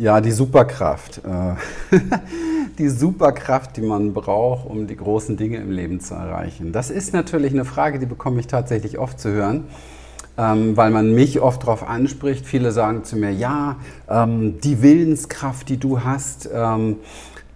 Ja, 0.00 0.22
die 0.22 0.30
Superkraft. 0.30 1.20
Äh, 1.26 1.94
die 2.78 2.88
Superkraft, 2.88 3.76
die 3.76 3.82
man 3.82 4.14
braucht, 4.14 4.64
um 4.66 4.86
die 4.86 4.96
großen 4.96 5.36
Dinge 5.36 5.58
im 5.58 5.70
Leben 5.70 6.00
zu 6.00 6.14
erreichen. 6.14 6.72
Das 6.72 6.88
ist 6.88 7.12
natürlich 7.12 7.52
eine 7.52 7.66
Frage, 7.66 7.98
die 7.98 8.06
bekomme 8.06 8.40
ich 8.40 8.46
tatsächlich 8.46 8.98
oft 8.98 9.20
zu 9.20 9.30
hören, 9.30 9.64
ähm, 10.38 10.74
weil 10.74 10.90
man 10.90 11.14
mich 11.14 11.42
oft 11.42 11.64
darauf 11.64 11.86
anspricht. 11.86 12.46
Viele 12.46 12.72
sagen 12.72 13.04
zu 13.04 13.16
mir, 13.16 13.30
ja, 13.30 13.76
ähm, 14.08 14.58
die 14.62 14.80
Willenskraft, 14.80 15.68
die 15.68 15.76
du 15.76 16.02
hast, 16.02 16.48
ähm, 16.50 16.96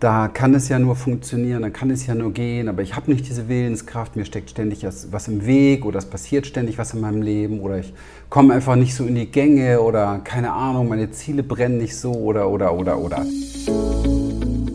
da 0.04 0.28
kann 0.28 0.52
es 0.52 0.68
ja 0.68 0.78
nur 0.78 0.96
funktionieren, 0.96 1.62
da 1.62 1.70
kann 1.70 1.88
es 1.88 2.06
ja 2.06 2.14
nur 2.14 2.30
gehen, 2.30 2.68
aber 2.68 2.82
ich 2.82 2.94
habe 2.94 3.10
nicht 3.10 3.26
diese 3.26 3.48
Willenskraft, 3.48 4.16
mir 4.16 4.26
steckt 4.26 4.50
ständig 4.50 4.84
was 4.84 5.28
im 5.28 5.46
Weg 5.46 5.86
oder 5.86 5.96
es 5.96 6.04
passiert 6.04 6.46
ständig 6.46 6.76
was 6.76 6.92
in 6.92 7.00
meinem 7.00 7.22
Leben 7.22 7.58
oder 7.60 7.78
ich 7.78 7.94
komme 8.28 8.52
einfach 8.52 8.76
nicht 8.76 8.94
so 8.94 9.06
in 9.06 9.14
die 9.14 9.32
Gänge 9.32 9.80
oder 9.80 10.20
keine 10.22 10.52
Ahnung, 10.52 10.88
meine 10.88 11.10
Ziele 11.10 11.42
brennen 11.42 11.78
nicht 11.78 11.96
so 11.96 12.12
oder 12.12 12.50
oder 12.50 12.74
oder 12.74 12.98
oder. 12.98 13.24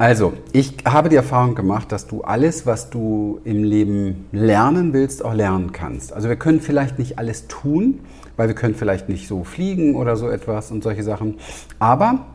Also, 0.00 0.34
ich 0.52 0.74
habe 0.84 1.08
die 1.08 1.16
Erfahrung 1.16 1.56
gemacht, 1.56 1.90
dass 1.90 2.06
du 2.06 2.22
alles, 2.22 2.66
was 2.66 2.88
du 2.88 3.40
im 3.42 3.64
Leben 3.64 4.26
lernen 4.30 4.92
willst, 4.92 5.24
auch 5.24 5.34
lernen 5.34 5.72
kannst. 5.72 6.12
Also 6.12 6.28
wir 6.28 6.36
können 6.36 6.60
vielleicht 6.60 7.00
nicht 7.00 7.18
alles 7.18 7.48
tun, 7.48 7.98
weil 8.36 8.46
wir 8.46 8.54
können 8.54 8.76
vielleicht 8.76 9.08
nicht 9.08 9.26
so 9.26 9.42
fliegen 9.42 9.96
oder 9.96 10.14
so 10.14 10.28
etwas 10.28 10.70
und 10.70 10.84
solche 10.84 11.02
Sachen. 11.02 11.38
Aber 11.80 12.26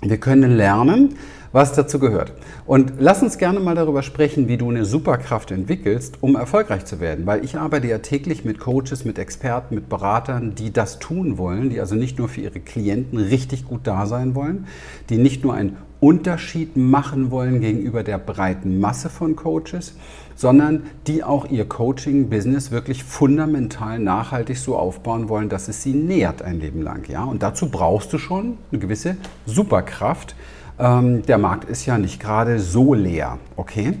wir 0.00 0.16
können 0.16 0.56
lernen, 0.56 1.16
was 1.52 1.74
dazu 1.74 1.98
gehört. 1.98 2.32
Und 2.66 2.94
lass 2.98 3.22
uns 3.22 3.36
gerne 3.38 3.60
mal 3.60 3.74
darüber 3.74 4.02
sprechen, 4.02 4.48
wie 4.48 4.56
du 4.56 4.70
eine 4.70 4.84
Superkraft 4.84 5.50
entwickelst, 5.50 6.22
um 6.22 6.34
erfolgreich 6.34 6.86
zu 6.86 7.00
werden. 7.00 7.26
Weil 7.26 7.44
ich 7.44 7.56
arbeite 7.56 7.88
ja 7.88 7.98
täglich 7.98 8.44
mit 8.44 8.58
Coaches, 8.58 9.04
mit 9.04 9.18
Experten, 9.18 9.74
mit 9.74 9.88
Beratern, 9.88 10.54
die 10.54 10.72
das 10.72 10.98
tun 10.98 11.38
wollen, 11.38 11.70
die 11.70 11.80
also 11.80 11.94
nicht 11.94 12.18
nur 12.18 12.28
für 12.28 12.40
ihre 12.40 12.60
Klienten 12.60 13.18
richtig 13.18 13.66
gut 13.66 13.80
da 13.84 14.06
sein 14.06 14.34
wollen, 14.34 14.66
die 15.08 15.18
nicht 15.18 15.44
nur 15.44 15.54
einen 15.54 15.76
Unterschied 16.00 16.76
machen 16.76 17.30
wollen 17.30 17.60
gegenüber 17.60 18.02
der 18.02 18.18
breiten 18.18 18.80
Masse 18.80 19.08
von 19.08 19.34
Coaches, 19.34 19.94
sondern 20.34 20.82
die 21.06 21.24
auch 21.24 21.46
ihr 21.50 21.66
Coaching-Business 21.66 22.70
wirklich 22.70 23.04
fundamental 23.04 23.98
nachhaltig 23.98 24.58
so 24.58 24.76
aufbauen 24.76 25.28
wollen, 25.28 25.48
dass 25.48 25.68
es 25.68 25.82
sie 25.82 25.94
nährt 25.94 26.42
ein 26.42 26.60
Leben 26.60 26.82
lang. 26.82 27.08
Ja? 27.08 27.24
Und 27.24 27.42
dazu 27.42 27.70
brauchst 27.70 28.12
du 28.12 28.18
schon 28.18 28.58
eine 28.70 28.80
gewisse 28.80 29.16
Superkraft, 29.46 30.34
ähm, 30.78 31.22
der 31.22 31.38
Markt 31.38 31.68
ist 31.68 31.86
ja 31.86 31.96
nicht 31.96 32.20
gerade 32.20 32.58
so 32.58 32.92
leer. 32.92 33.38
Okay? 33.56 33.94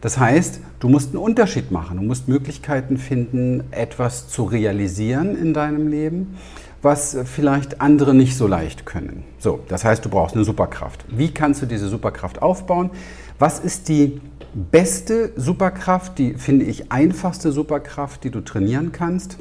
Das 0.00 0.18
heißt, 0.18 0.60
du 0.80 0.88
musst 0.88 1.10
einen 1.10 1.22
Unterschied 1.22 1.70
machen. 1.70 1.98
Du 1.98 2.02
musst 2.02 2.28
Möglichkeiten 2.28 2.96
finden, 2.96 3.64
etwas 3.70 4.28
zu 4.28 4.44
realisieren 4.44 5.36
in 5.36 5.52
deinem 5.52 5.88
Leben, 5.88 6.38
was 6.82 7.16
vielleicht 7.24 7.80
andere 7.80 8.12
nicht 8.12 8.36
so 8.36 8.46
leicht 8.46 8.84
können. 8.84 9.24
So, 9.38 9.60
das 9.68 9.84
heißt, 9.84 10.04
du 10.04 10.08
brauchst 10.08 10.34
eine 10.34 10.44
Superkraft. 10.44 11.04
Wie 11.08 11.32
kannst 11.32 11.62
du 11.62 11.66
diese 11.66 11.88
Superkraft 11.88 12.42
aufbauen? 12.42 12.90
Was 13.38 13.60
ist 13.60 13.88
die 13.88 14.20
beste 14.54 15.32
Superkraft, 15.36 16.18
die 16.18 16.34
finde 16.34 16.66
ich 16.66 16.92
einfachste 16.92 17.52
Superkraft, 17.52 18.24
die 18.24 18.30
du 18.30 18.40
trainieren 18.40 18.92
kannst? 18.92 19.38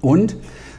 Und 0.00 0.36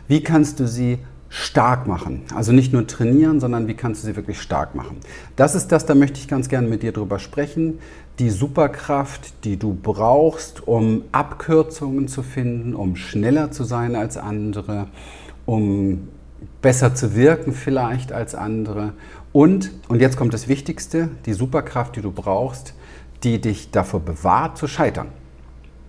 wie 0.07 0.21
kannst 0.21 0.59
du 0.59 0.67
sie 0.67 0.99
stark 1.29 1.85
machen. 1.85 2.23
Also 2.33 2.51
nicht 2.51 2.73
nur 2.73 2.87
trainieren, 2.87 3.39
sondern 3.39 3.67
wie 3.67 3.75
kannst 3.75 4.03
du 4.03 4.07
sie 4.07 4.15
wirklich 4.15 4.41
stark 4.41 4.73
machen. 4.73 4.97
Das 5.35 5.55
ist 5.55 5.71
das, 5.71 5.85
da 5.85 5.93
möchte 5.95 6.19
ich 6.19 6.27
ganz 6.27 6.49
gerne 6.49 6.67
mit 6.67 6.81
dir 6.81 6.91
drüber 6.91 7.19
sprechen. 7.19 7.79
Die 8.17 8.31
Superkraft, 8.31 9.45
die 9.45 9.57
du 9.57 9.77
brauchst, 9.81 10.67
um 10.67 11.03
Abkürzungen 11.11 12.07
zu 12.07 12.23
finden, 12.23 12.73
um 12.73 12.95
schneller 12.95 13.51
zu 13.51 13.63
sein 13.63 13.95
als 13.95 14.17
andere, 14.17 14.87
um 15.49 16.09
besser 16.61 16.93
zu 16.93 17.15
wirken 17.15 17.53
vielleicht 17.53 18.11
als 18.11 18.35
andere. 18.35 18.93
Und, 19.31 19.71
und 19.87 19.99
jetzt 19.99 20.15
kommt 20.15 20.31
das 20.31 20.47
Wichtigste, 20.47 21.09
die 21.25 21.33
Superkraft, 21.33 21.95
die 21.95 22.01
du 22.01 22.11
brauchst, 22.11 22.75
die 23.23 23.41
dich 23.41 23.71
davor 23.71 23.99
bewahrt 23.99 24.59
zu 24.59 24.67
scheitern. 24.67 25.07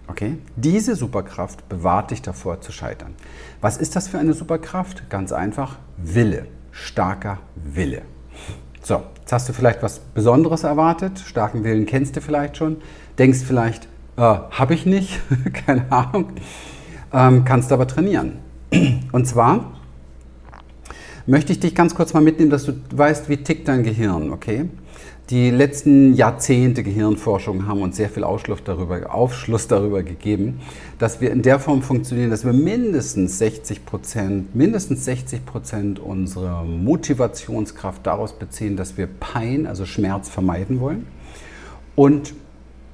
Okay? 0.08 0.38
Diese 0.56 0.96
Superkraft 0.96 1.68
bewahrt 1.68 2.10
dich 2.10 2.22
davor 2.22 2.62
zu 2.62 2.72
scheitern. 2.72 3.14
Was 3.60 3.76
ist 3.76 3.96
das 3.96 4.08
für 4.08 4.18
eine 4.18 4.32
Superkraft? 4.32 5.10
Ganz 5.10 5.30
einfach, 5.30 5.76
Wille. 5.98 6.46
Starker 6.72 7.38
Wille. 7.54 8.02
So, 8.82 9.02
jetzt 9.20 9.32
hast 9.32 9.48
du 9.48 9.52
vielleicht 9.52 9.82
was 9.82 9.98
Besonderes 9.98 10.64
erwartet. 10.64 11.18
Starken 11.18 11.64
Willen 11.64 11.84
kennst 11.84 12.16
du 12.16 12.22
vielleicht 12.22 12.56
schon. 12.56 12.78
Denkst 13.18 13.40
vielleicht, 13.46 13.88
äh, 14.16 14.22
habe 14.22 14.72
ich 14.72 14.86
nicht, 14.86 15.20
keine 15.66 15.92
Ahnung. 15.92 16.32
Ähm, 17.12 17.44
kannst 17.44 17.72
aber 17.72 17.86
trainieren. 17.86 18.38
Und 19.12 19.26
zwar 19.26 19.72
möchte 21.26 21.52
ich 21.52 21.60
dich 21.60 21.74
ganz 21.74 21.94
kurz 21.94 22.14
mal 22.14 22.22
mitnehmen, 22.22 22.50
dass 22.50 22.64
du 22.64 22.72
weißt, 22.94 23.28
wie 23.28 23.38
tickt 23.38 23.68
dein 23.68 23.82
Gehirn, 23.82 24.30
okay? 24.30 24.68
Die 25.30 25.50
letzten 25.50 26.14
Jahrzehnte 26.14 26.82
Gehirnforschung 26.82 27.68
haben 27.68 27.82
uns 27.82 27.96
sehr 27.96 28.08
viel 28.08 28.24
Aufschluss 28.24 28.64
darüber, 28.64 29.14
Aufschluss 29.14 29.68
darüber 29.68 30.02
gegeben, 30.02 30.60
dass 30.98 31.20
wir 31.20 31.30
in 31.30 31.42
der 31.42 31.60
Form 31.60 31.82
funktionieren, 31.82 32.30
dass 32.30 32.44
wir 32.44 32.52
mindestens 32.52 33.38
60 33.38 33.86
Prozent, 33.86 34.56
mindestens 34.56 35.04
60 35.04 35.46
Prozent 35.46 35.98
unserer 36.00 36.64
Motivationskraft 36.64 38.04
daraus 38.04 38.32
beziehen, 38.32 38.76
dass 38.76 38.96
wir 38.96 39.06
Pein, 39.06 39.68
also 39.68 39.86
Schmerz 39.86 40.28
vermeiden 40.28 40.80
wollen 40.80 41.06
und 41.94 42.34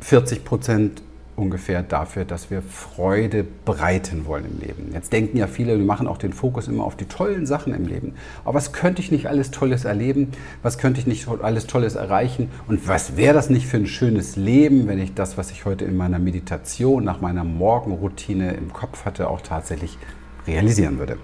40 0.00 0.44
Prozent 0.44 1.03
ungefähr 1.36 1.82
dafür, 1.82 2.24
dass 2.24 2.50
wir 2.50 2.62
Freude 2.62 3.44
breiten 3.64 4.26
wollen 4.26 4.47
im 4.47 4.58
Leben. 4.58 4.91
Jetzt 4.92 5.12
denken 5.12 5.36
ja 5.36 5.47
viele, 5.47 5.76
wir 5.78 5.84
machen 5.84 6.06
auch 6.06 6.19
den 6.19 6.32
Fokus 6.32 6.66
immer 6.66 6.84
auf 6.84 6.97
die 6.97 7.04
tollen 7.04 7.47
Sachen 7.47 7.74
im 7.74 7.86
Leben. 7.86 8.14
Aber 8.44 8.54
was 8.54 8.72
könnte 8.72 9.02
ich 9.02 9.10
nicht 9.10 9.26
alles 9.26 9.50
Tolles 9.50 9.84
erleben? 9.84 10.32
Was 10.62 10.78
könnte 10.78 11.00
ich 11.00 11.06
nicht 11.06 11.28
alles 11.28 11.66
Tolles 11.66 11.94
erreichen? 11.94 12.50
Und 12.66 12.88
was 12.88 13.16
wäre 13.16 13.34
das 13.34 13.50
nicht 13.50 13.66
für 13.66 13.76
ein 13.76 13.86
schönes 13.86 14.36
Leben, 14.36 14.88
wenn 14.88 14.98
ich 14.98 15.14
das, 15.14 15.36
was 15.36 15.50
ich 15.50 15.64
heute 15.64 15.84
in 15.84 15.97
meiner 15.97 16.19
Meditation 16.19 17.04
nach 17.04 17.20
meiner 17.20 17.44
Morgenroutine 17.44 18.54
im 18.54 18.72
Kopf 18.72 19.04
hatte, 19.04 19.28
auch 19.28 19.42
tatsächlich 19.42 19.98
realisieren 20.47 20.98
würde? 20.98 21.18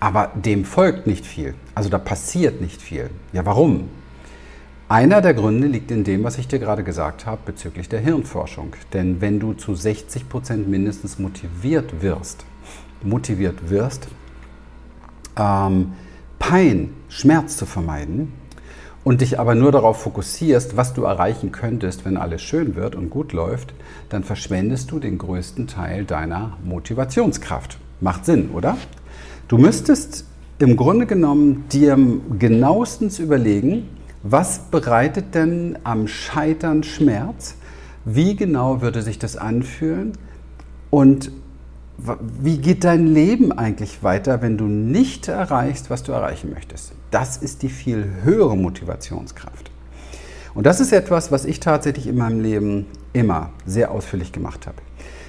Aber 0.00 0.32
dem 0.34 0.64
folgt 0.64 1.06
nicht 1.06 1.26
viel. 1.26 1.54
Also 1.74 1.88
da 1.90 1.98
passiert 1.98 2.60
nicht 2.60 2.82
viel. 2.82 3.10
Ja, 3.32 3.44
warum? 3.44 3.90
Einer 4.90 5.20
der 5.20 5.34
Gründe 5.34 5.68
liegt 5.68 5.92
in 5.92 6.02
dem, 6.02 6.24
was 6.24 6.36
ich 6.36 6.48
dir 6.48 6.58
gerade 6.58 6.82
gesagt 6.82 7.24
habe 7.24 7.42
bezüglich 7.46 7.88
der 7.88 8.00
Hirnforschung. 8.00 8.74
Denn 8.92 9.20
wenn 9.20 9.38
du 9.38 9.52
zu 9.52 9.76
60 9.76 10.28
Prozent 10.28 10.68
mindestens 10.68 11.20
motiviert 11.20 12.02
wirst, 12.02 12.44
motiviert 13.00 13.70
wirst, 13.70 14.08
ähm, 15.36 15.92
Pein, 16.40 16.92
Schmerz 17.08 17.56
zu 17.56 17.66
vermeiden 17.66 18.32
und 19.04 19.20
dich 19.20 19.38
aber 19.38 19.54
nur 19.54 19.70
darauf 19.70 20.02
fokussierst, 20.02 20.76
was 20.76 20.92
du 20.92 21.04
erreichen 21.04 21.52
könntest, 21.52 22.04
wenn 22.04 22.16
alles 22.16 22.42
schön 22.42 22.74
wird 22.74 22.96
und 22.96 23.10
gut 23.10 23.32
läuft, 23.32 23.72
dann 24.08 24.24
verschwendest 24.24 24.90
du 24.90 24.98
den 24.98 25.18
größten 25.18 25.68
Teil 25.68 26.04
deiner 26.04 26.58
Motivationskraft. 26.64 27.78
Macht 28.00 28.26
Sinn, 28.26 28.50
oder? 28.50 28.76
Du 29.46 29.56
müsstest 29.56 30.24
im 30.58 30.74
Grunde 30.74 31.06
genommen 31.06 31.66
dir 31.70 31.96
genauestens 32.40 33.20
überlegen, 33.20 33.86
was 34.22 34.58
bereitet 34.70 35.34
denn 35.34 35.78
am 35.84 36.06
Scheitern 36.06 36.82
Schmerz? 36.82 37.54
Wie 38.04 38.36
genau 38.36 38.82
würde 38.82 39.02
sich 39.02 39.18
das 39.18 39.36
anfühlen? 39.36 40.12
Und 40.90 41.30
wie 42.40 42.58
geht 42.58 42.84
dein 42.84 43.06
Leben 43.06 43.52
eigentlich 43.52 44.02
weiter, 44.02 44.40
wenn 44.42 44.56
du 44.56 44.64
nicht 44.64 45.28
erreichst, 45.28 45.90
was 45.90 46.02
du 46.02 46.12
erreichen 46.12 46.50
möchtest? 46.52 46.92
Das 47.10 47.36
ist 47.36 47.62
die 47.62 47.68
viel 47.68 48.06
höhere 48.22 48.56
Motivationskraft. 48.56 49.70
Und 50.54 50.66
das 50.66 50.80
ist 50.80 50.92
etwas, 50.92 51.30
was 51.30 51.44
ich 51.44 51.60
tatsächlich 51.60 52.06
in 52.06 52.16
meinem 52.16 52.40
Leben 52.40 52.86
immer 53.12 53.50
sehr 53.66 53.90
ausführlich 53.90 54.32
gemacht 54.32 54.66
habe. 54.66 54.78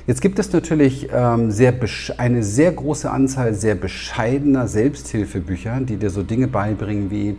Jetzt 0.07 0.21
gibt 0.21 0.39
es 0.39 0.51
natürlich 0.51 1.09
ähm, 1.13 1.51
sehr 1.51 1.73
eine 2.17 2.43
sehr 2.43 2.71
große 2.71 3.09
Anzahl 3.09 3.53
sehr 3.53 3.75
bescheidener 3.75 4.67
Selbsthilfebücher, 4.67 5.79
die 5.81 5.97
dir 5.97 6.09
so 6.09 6.23
Dinge 6.23 6.47
beibringen 6.47 7.11
wie 7.11 7.38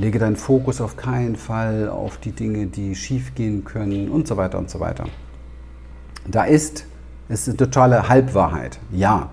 Lege 0.00 0.18
deinen 0.18 0.36
Fokus 0.36 0.80
auf 0.80 0.96
keinen 0.96 1.36
Fall 1.36 1.90
auf 1.90 2.16
die 2.16 2.32
Dinge, 2.32 2.66
die 2.66 2.94
schiefgehen 2.94 3.64
können 3.64 4.08
und 4.08 4.26
so 4.26 4.38
weiter 4.38 4.58
und 4.58 4.70
so 4.70 4.80
weiter. 4.80 5.04
Da 6.26 6.44
ist, 6.44 6.86
ist 7.28 7.48
eine 7.48 7.58
totale 7.58 8.08
Halbwahrheit. 8.08 8.78
Ja, 8.90 9.28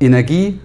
Energie 0.00 0.58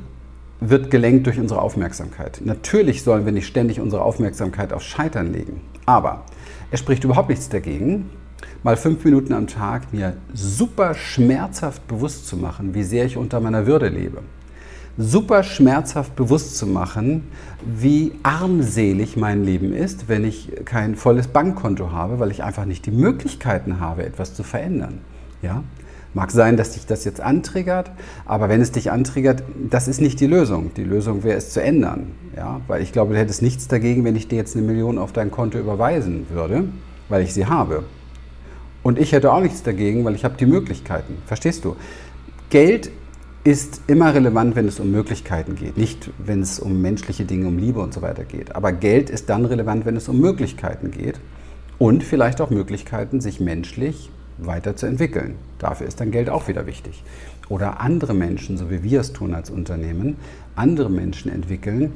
wird 0.59 0.89
gelenkt 0.89 1.27
durch 1.27 1.39
unsere 1.39 1.61
Aufmerksamkeit. 1.61 2.41
Natürlich 2.43 3.03
sollen 3.03 3.25
wir 3.25 3.31
nicht 3.31 3.45
ständig 3.45 3.79
unsere 3.79 4.01
Aufmerksamkeit 4.01 4.73
auf 4.73 4.81
Scheitern 4.81 5.31
legen. 5.31 5.61
Aber 5.85 6.25
es 6.71 6.79
spricht 6.79 7.03
überhaupt 7.03 7.29
nichts 7.29 7.47
dagegen, 7.47 8.09
mal 8.63 8.75
fünf 8.75 9.05
Minuten 9.05 9.33
am 9.33 9.45
Tag 9.45 9.93
mir 9.93 10.17
super 10.33 10.95
schmerzhaft 10.95 11.87
bewusst 11.87 12.27
zu 12.27 12.37
machen, 12.37 12.73
wie 12.73 12.83
sehr 12.83 13.05
ich 13.05 13.17
unter 13.17 13.39
meiner 13.39 13.67
Würde 13.67 13.89
lebe. 13.89 14.23
Super 14.97 15.43
schmerzhaft 15.43 16.15
bewusst 16.15 16.57
zu 16.57 16.67
machen, 16.67 17.23
wie 17.65 18.11
armselig 18.23 19.15
mein 19.15 19.45
Leben 19.45 19.73
ist, 19.73 20.09
wenn 20.09 20.25
ich 20.25 20.51
kein 20.65 20.95
volles 20.95 21.27
Bankkonto 21.27 21.91
habe, 21.91 22.19
weil 22.19 22.31
ich 22.31 22.43
einfach 22.43 22.65
nicht 22.65 22.85
die 22.85 22.91
Möglichkeiten 22.91 23.79
habe, 23.79 24.05
etwas 24.05 24.33
zu 24.33 24.43
verändern. 24.43 24.99
Ja? 25.41 25.63
Mag 26.13 26.31
sein, 26.31 26.57
dass 26.57 26.71
dich 26.71 26.85
das 26.85 27.05
jetzt 27.05 27.21
antriggert, 27.21 27.89
aber 28.25 28.49
wenn 28.49 28.59
es 28.59 28.73
dich 28.73 28.91
antriggert, 28.91 29.43
das 29.69 29.87
ist 29.87 30.01
nicht 30.01 30.19
die 30.19 30.27
Lösung. 30.27 30.71
Die 30.75 30.83
Lösung 30.83 31.23
wäre 31.23 31.37
es 31.37 31.51
zu 31.51 31.63
ändern. 31.63 32.07
Ja? 32.35 32.59
Weil 32.67 32.81
ich 32.81 32.91
glaube, 32.91 33.13
du 33.13 33.19
hättest 33.19 33.41
nichts 33.41 33.69
dagegen, 33.69 34.03
wenn 34.03 34.17
ich 34.17 34.27
dir 34.27 34.35
jetzt 34.35 34.57
eine 34.57 34.65
Million 34.65 34.97
auf 34.97 35.13
dein 35.13 35.31
Konto 35.31 35.57
überweisen 35.57 36.27
würde, 36.29 36.65
weil 37.07 37.23
ich 37.23 37.33
sie 37.33 37.45
habe. 37.45 37.83
Und 38.83 38.99
ich 38.99 39.13
hätte 39.13 39.31
auch 39.31 39.39
nichts 39.39 39.63
dagegen, 39.63 40.03
weil 40.03 40.15
ich 40.15 40.25
habe 40.25 40.35
die 40.37 40.45
Möglichkeiten. 40.45 41.17
Verstehst 41.27 41.63
du? 41.63 41.77
Geld 42.49 42.91
ist 43.43 43.81
immer 43.87 44.13
relevant, 44.13 44.55
wenn 44.55 44.67
es 44.67 44.79
um 44.79 44.91
Möglichkeiten 44.91 45.55
geht, 45.55 45.77
nicht 45.77 46.11
wenn 46.19 46.41
es 46.41 46.59
um 46.59 46.81
menschliche 46.81 47.25
Dinge, 47.25 47.47
um 47.47 47.57
Liebe 47.57 47.79
und 47.79 47.93
so 47.93 48.01
weiter 48.01 48.23
geht. 48.23 48.55
Aber 48.55 48.71
Geld 48.71 49.09
ist 49.09 49.29
dann 49.29 49.45
relevant, 49.45 49.85
wenn 49.85 49.95
es 49.95 50.07
um 50.07 50.19
Möglichkeiten 50.19 50.91
geht 50.91 51.19
und 51.79 52.03
vielleicht 52.03 52.39
auch 52.39 52.51
Möglichkeiten, 52.51 53.19
sich 53.19 53.39
menschlich 53.39 54.11
weiterzuentwickeln. 54.37 55.35
Dafür 55.57 55.87
ist 55.87 55.99
dann 55.99 56.11
Geld 56.11 56.29
auch 56.29 56.47
wieder 56.47 56.67
wichtig. 56.67 57.03
Oder 57.49 57.81
andere 57.81 58.13
Menschen, 58.13 58.57
so 58.57 58.69
wie 58.69 58.83
wir 58.83 59.01
es 59.01 59.11
tun 59.11 59.33
als 59.33 59.49
Unternehmen, 59.49 60.17
andere 60.55 60.89
Menschen 60.89 61.31
entwickeln, 61.31 61.93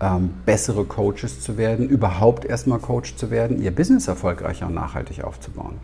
ähm, 0.00 0.30
bessere 0.46 0.84
Coaches 0.84 1.40
zu 1.40 1.56
werden, 1.56 1.88
überhaupt 1.88 2.44
erstmal 2.44 2.78
Coach 2.78 3.16
zu 3.16 3.30
werden, 3.30 3.60
ihr 3.60 3.70
Business 3.72 4.08
erfolgreicher 4.08 4.66
und 4.66 4.74
nachhaltig 4.74 5.24
aufzubauen. 5.24 5.74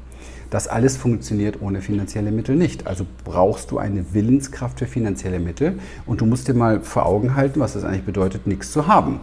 Das 0.50 0.67
alles 0.67 0.97
funktioniert 0.97 1.62
ohne 1.62 1.81
finanzielle 1.81 2.32
Mittel 2.32 2.56
nicht. 2.56 2.87
Also 2.88 3.06
brauchst 3.25 3.70
du 3.70 3.79
eine 3.79 4.12
Willenskraft 4.12 4.81
für 4.81 4.87
finanzielle 4.87 5.38
Mittel 5.38 5.79
und 6.06 6.20
du 6.20 6.26
musst 6.26 6.49
dir 6.49 6.55
mal 6.55 6.81
vor 6.81 7.06
Augen 7.06 7.37
halten, 7.37 7.61
was 7.61 7.75
das 7.75 7.85
eigentlich 7.85 8.05
bedeutet, 8.05 8.49
nichts 8.49 8.73
zu 8.73 8.88
haben. 8.88 9.20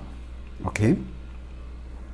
Okay? 0.63 0.95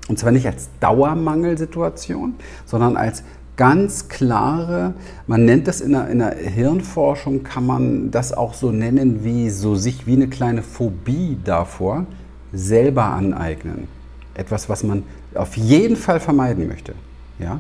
Und 0.10 0.18
zwar 0.18 0.32
nicht 0.32 0.48
als 0.48 0.70
Dauermangelsituation, 0.80 2.34
sondern 2.66 2.98
als 2.98 3.24
ganz 3.56 4.08
klare, 4.08 4.96
man 5.28 5.46
nennt 5.46 5.68
das 5.68 5.80
in 5.80 5.92
der, 5.92 6.08
in 6.10 6.20
der, 6.20 6.36
Hirnforschung, 6.36 7.44
kann 7.44 7.66
man 7.66 8.10
das 8.10 8.34
auch 8.34 8.56
so 8.56 8.72
nennen, 8.72 9.24
wie 9.24 9.52
so 9.52 9.76
sich 9.76 10.08
wie 10.08 10.14
eine 10.14 10.28
kleine 10.28 10.64
Phobie 10.64 11.38
davor 11.44 12.08
selber 12.52 13.06
aneignen. 13.06 13.88
Etwas, 14.34 14.70
was 14.70 14.84
man 14.84 15.04
auf 15.36 15.56
jeden 15.56 15.96
Fall 15.96 16.20
vermeiden 16.20 16.68
möchte. 16.68 16.96
Ja? 17.38 17.60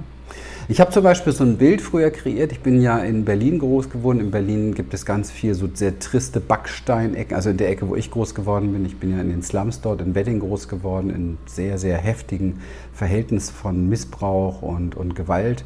Ich 0.69 0.79
habe 0.79 0.91
zum 0.91 1.03
Beispiel 1.03 1.33
so 1.33 1.43
ein 1.43 1.57
Bild 1.57 1.81
früher 1.81 2.09
kreiert. 2.09 2.53
Ich 2.53 2.61
bin 2.61 2.79
ja 2.81 2.99
in 2.99 3.25
Berlin 3.25 3.59
groß 3.59 3.89
geworden. 3.89 4.21
In 4.21 4.31
Berlin 4.31 4.73
gibt 4.73 4.93
es 4.93 5.05
ganz 5.05 5.29
viel 5.29 5.55
so 5.55 5.67
sehr 5.73 5.99
triste 5.99 6.39
Backsteinecken, 6.39 7.35
also 7.35 7.49
in 7.49 7.57
der 7.57 7.69
Ecke, 7.69 7.89
wo 7.89 7.97
ich 7.97 8.09
groß 8.09 8.33
geworden 8.33 8.71
bin. 8.71 8.85
Ich 8.85 8.97
bin 8.97 9.11
ja 9.11 9.19
in 9.19 9.27
den 9.29 9.41
Slums 9.41 9.81
dort 9.81 9.99
in 9.99 10.15
Wedding 10.15 10.39
groß 10.39 10.69
geworden, 10.69 11.09
in 11.09 11.37
sehr, 11.47 11.77
sehr 11.77 11.97
heftigen 11.97 12.61
Verhältnis 12.93 13.49
von 13.49 13.89
Missbrauch 13.89 14.61
und, 14.61 14.95
und 14.95 15.15
Gewalt. 15.15 15.65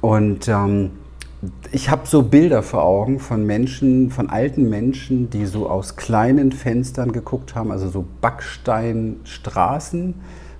Und 0.00 0.48
ähm, 0.48 0.90
ich 1.70 1.88
habe 1.90 2.08
so 2.08 2.24
Bilder 2.24 2.64
vor 2.64 2.82
Augen 2.82 3.20
von 3.20 3.46
Menschen, 3.46 4.10
von 4.10 4.28
alten 4.28 4.68
Menschen, 4.68 5.30
die 5.30 5.46
so 5.46 5.70
aus 5.70 5.94
kleinen 5.94 6.50
Fenstern 6.50 7.12
geguckt 7.12 7.54
haben, 7.54 7.70
also 7.70 7.88
so 7.88 8.04
Backsteinstraßen, 8.20 10.14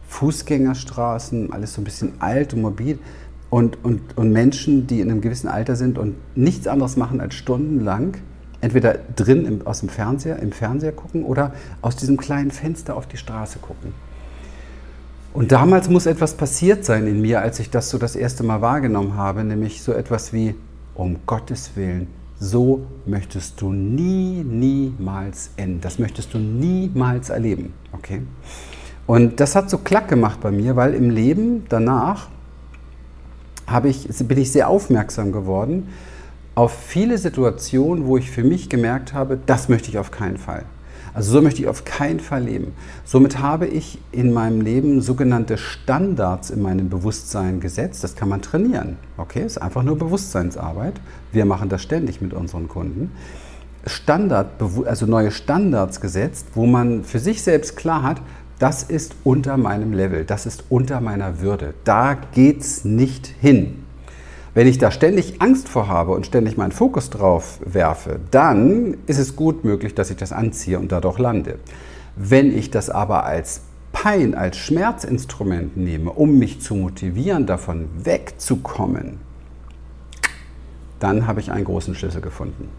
Fußgängerstraßen, 0.06 1.52
alles 1.52 1.74
so 1.74 1.80
ein 1.80 1.84
bisschen 1.84 2.12
alt 2.20 2.54
und 2.54 2.62
mobil 2.62 3.00
und, 3.50 3.84
und, 3.84 4.16
und 4.16 4.32
Menschen, 4.32 4.86
die 4.86 5.00
in 5.00 5.10
einem 5.10 5.20
gewissen 5.20 5.48
Alter 5.48 5.76
sind 5.76 5.98
und 5.98 6.14
nichts 6.36 6.66
anderes 6.66 6.96
machen 6.96 7.20
als 7.20 7.34
stundenlang 7.34 8.16
entweder 8.60 8.98
drin 9.14 9.44
im, 9.44 9.66
aus 9.66 9.80
dem 9.80 9.88
Fernseher, 9.88 10.38
im 10.40 10.52
Fernseher 10.52 10.92
gucken 10.92 11.24
oder 11.24 11.52
aus 11.82 11.96
diesem 11.96 12.16
kleinen 12.16 12.50
Fenster 12.50 12.96
auf 12.96 13.06
die 13.06 13.16
Straße 13.16 13.58
gucken. 13.58 13.92
Und 15.32 15.52
damals 15.52 15.90
muss 15.90 16.06
etwas 16.06 16.34
passiert 16.34 16.84
sein 16.84 17.06
in 17.06 17.20
mir, 17.20 17.42
als 17.42 17.60
ich 17.60 17.70
das 17.70 17.90
so 17.90 17.98
das 17.98 18.16
erste 18.16 18.42
Mal 18.42 18.62
wahrgenommen 18.62 19.16
habe, 19.16 19.44
nämlich 19.44 19.82
so 19.82 19.92
etwas 19.92 20.32
wie, 20.32 20.54
um 20.94 21.18
Gottes 21.26 21.72
Willen, 21.76 22.06
so 22.40 22.86
möchtest 23.04 23.60
du 23.60 23.70
nie, 23.70 24.42
niemals 24.42 25.50
enden. 25.56 25.80
Das 25.82 25.98
möchtest 25.98 26.32
du 26.32 26.38
niemals 26.38 27.28
erleben. 27.28 27.74
Okay? 27.92 28.22
Und 29.06 29.40
das 29.40 29.54
hat 29.54 29.68
so 29.70 29.78
klack 29.78 30.08
gemacht 30.08 30.40
bei 30.40 30.50
mir, 30.50 30.74
weil 30.74 30.94
im 30.94 31.10
Leben 31.10 31.66
danach 31.68 32.28
habe 33.66 33.88
ich, 33.88 34.08
bin 34.08 34.38
ich 34.38 34.52
sehr 34.52 34.68
aufmerksam 34.68 35.32
geworden 35.32 35.88
auf 36.56 36.72
viele 36.72 37.18
Situationen, 37.18 38.06
wo 38.06 38.16
ich 38.16 38.30
für 38.30 38.42
mich 38.42 38.70
gemerkt 38.70 39.12
habe, 39.12 39.38
das 39.44 39.68
möchte 39.68 39.90
ich 39.90 39.98
auf 39.98 40.10
keinen 40.10 40.38
Fall. 40.38 40.64
Also 41.12 41.32
so 41.32 41.42
möchte 41.42 41.60
ich 41.62 41.68
auf 41.68 41.84
keinen 41.84 42.18
Fall 42.18 42.44
leben. 42.44 42.72
Somit 43.04 43.38
habe 43.38 43.66
ich 43.66 43.98
in 44.10 44.32
meinem 44.32 44.62
Leben 44.62 45.00
sogenannte 45.02 45.58
Standards 45.58 46.50
in 46.50 46.62
meinem 46.62 46.88
Bewusstsein 46.88 47.60
gesetzt. 47.60 48.04
Das 48.04 48.16
kann 48.16 48.28
man 48.28 48.42
trainieren. 48.42 48.96
Okay, 49.16 49.44
ist 49.44 49.58
einfach 49.58 49.82
nur 49.82 49.98
Bewusstseinsarbeit. 49.98 50.94
Wir 51.32 51.44
machen 51.44 51.68
das 51.68 51.82
ständig 51.82 52.20
mit 52.20 52.32
unseren 52.34 52.68
Kunden. 52.68 53.12
Standard, 53.86 54.48
also 54.86 55.06
neue 55.06 55.30
Standards 55.30 56.00
gesetzt, 56.00 56.46
wo 56.54 56.66
man 56.66 57.04
für 57.04 57.18
sich 57.18 57.42
selbst 57.42 57.76
klar 57.76 58.02
hat, 58.02 58.20
das 58.58 58.82
ist 58.82 59.14
unter 59.24 59.56
meinem 59.56 59.92
Level, 59.92 60.24
das 60.24 60.46
ist 60.46 60.64
unter 60.68 61.00
meiner 61.00 61.40
Würde. 61.40 61.74
Da 61.84 62.14
geht's 62.14 62.84
nicht 62.84 63.26
hin. 63.26 63.84
Wenn 64.54 64.66
ich 64.66 64.78
da 64.78 64.90
ständig 64.90 65.42
Angst 65.42 65.68
vor 65.68 65.88
habe 65.88 66.12
und 66.12 66.24
ständig 66.24 66.56
meinen 66.56 66.72
Fokus 66.72 67.10
drauf 67.10 67.60
werfe, 67.62 68.20
dann 68.30 68.96
ist 69.06 69.18
es 69.18 69.36
gut 69.36 69.64
möglich, 69.64 69.94
dass 69.94 70.10
ich 70.10 70.16
das 70.16 70.32
anziehe 70.32 70.78
und 70.78 70.92
dadurch 70.92 71.18
lande. 71.18 71.58
Wenn 72.16 72.56
ich 72.56 72.70
das 72.70 72.88
aber 72.88 73.24
als 73.24 73.60
Pein, 73.92 74.34
als 74.34 74.56
Schmerzinstrument 74.56 75.76
nehme, 75.76 76.10
um 76.10 76.38
mich 76.38 76.62
zu 76.62 76.74
motivieren, 76.74 77.44
davon 77.44 77.88
wegzukommen, 78.02 79.18
dann 81.00 81.26
habe 81.26 81.40
ich 81.40 81.50
einen 81.50 81.64
großen 81.64 81.94
Schlüssel 81.94 82.22
gefunden. 82.22 82.70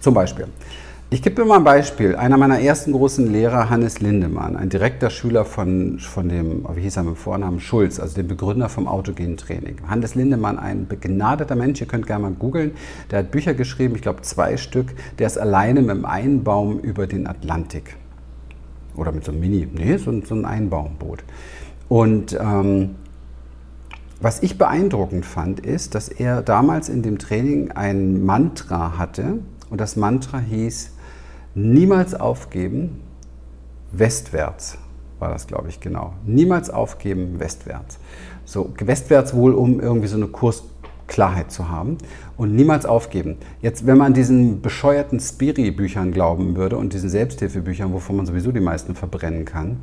Zum 0.00 0.14
Beispiel, 0.14 0.48
ich 1.14 1.22
gebe 1.22 1.36
dir 1.36 1.44
mal 1.44 1.58
ein 1.58 1.64
Beispiel. 1.64 2.16
Einer 2.16 2.36
meiner 2.36 2.58
ersten 2.58 2.90
großen 2.90 3.30
Lehrer, 3.30 3.70
Hannes 3.70 4.00
Lindemann, 4.00 4.56
ein 4.56 4.68
direkter 4.68 5.10
Schüler 5.10 5.44
von, 5.44 6.00
von 6.00 6.28
dem, 6.28 6.66
wie 6.74 6.80
hieß 6.80 6.96
er 6.96 7.04
mit 7.04 7.16
Vornamen, 7.16 7.60
Schulz, 7.60 8.00
also 8.00 8.16
dem 8.16 8.26
Begründer 8.26 8.68
vom 8.68 8.88
autogenen 8.88 9.36
Training. 9.36 9.76
Hannes 9.86 10.16
Lindemann, 10.16 10.58
ein 10.58 10.88
begnadeter 10.88 11.54
Mensch, 11.54 11.80
ihr 11.80 11.86
könnt 11.86 12.08
gerne 12.08 12.24
mal 12.24 12.32
googeln. 12.32 12.72
Der 13.12 13.20
hat 13.20 13.30
Bücher 13.30 13.54
geschrieben, 13.54 13.94
ich 13.94 14.02
glaube 14.02 14.22
zwei 14.22 14.56
Stück. 14.56 14.88
Der 15.20 15.28
ist 15.28 15.38
alleine 15.38 15.82
mit 15.82 15.90
einem 15.92 16.04
Einbaum 16.04 16.80
über 16.80 17.06
den 17.06 17.28
Atlantik. 17.28 17.94
Oder 18.96 19.12
mit 19.12 19.24
so 19.24 19.30
einem 19.30 19.40
Mini, 19.40 19.68
nee, 19.72 19.96
so, 19.98 20.20
so 20.24 20.34
ein 20.34 20.44
Einbaumboot. 20.44 21.22
Und 21.88 22.36
ähm, 22.40 22.96
was 24.20 24.42
ich 24.42 24.58
beeindruckend 24.58 25.24
fand, 25.24 25.60
ist, 25.60 25.94
dass 25.94 26.08
er 26.08 26.42
damals 26.42 26.88
in 26.88 27.02
dem 27.02 27.18
Training 27.18 27.70
ein 27.70 28.24
Mantra 28.24 28.98
hatte. 28.98 29.38
Und 29.70 29.80
das 29.80 29.94
Mantra 29.94 30.40
hieß, 30.40 30.93
Niemals 31.54 32.14
aufgeben, 32.14 33.00
westwärts 33.92 34.78
war 35.18 35.30
das, 35.30 35.46
glaube 35.46 35.68
ich, 35.68 35.80
genau. 35.80 36.12
Niemals 36.26 36.70
aufgeben, 36.70 37.40
westwärts. 37.40 37.98
So, 38.44 38.72
westwärts 38.78 39.34
wohl, 39.34 39.54
um 39.54 39.80
irgendwie 39.80 40.08
so 40.08 40.16
eine 40.16 40.28
Kursklarheit 41.14 41.52
zu 41.52 41.68
haben 41.68 41.98
und 42.36 42.56
niemals 42.56 42.86
aufgeben. 42.86 43.36
Jetzt, 43.62 43.86
wenn 43.86 43.96
man 43.96 44.14
diesen 44.14 44.60
bescheuerten 44.60 45.20
Spiri-Büchern 45.20 46.10
glauben 46.10 46.56
würde 46.56 46.76
und 46.76 46.92
diesen 46.92 47.08
Selbsthilfebüchern, 47.08 47.92
wovon 47.92 48.16
man 48.16 48.26
sowieso 48.26 48.50
die 48.50 48.60
meisten 48.60 48.96
verbrennen 48.96 49.44
kann, 49.44 49.76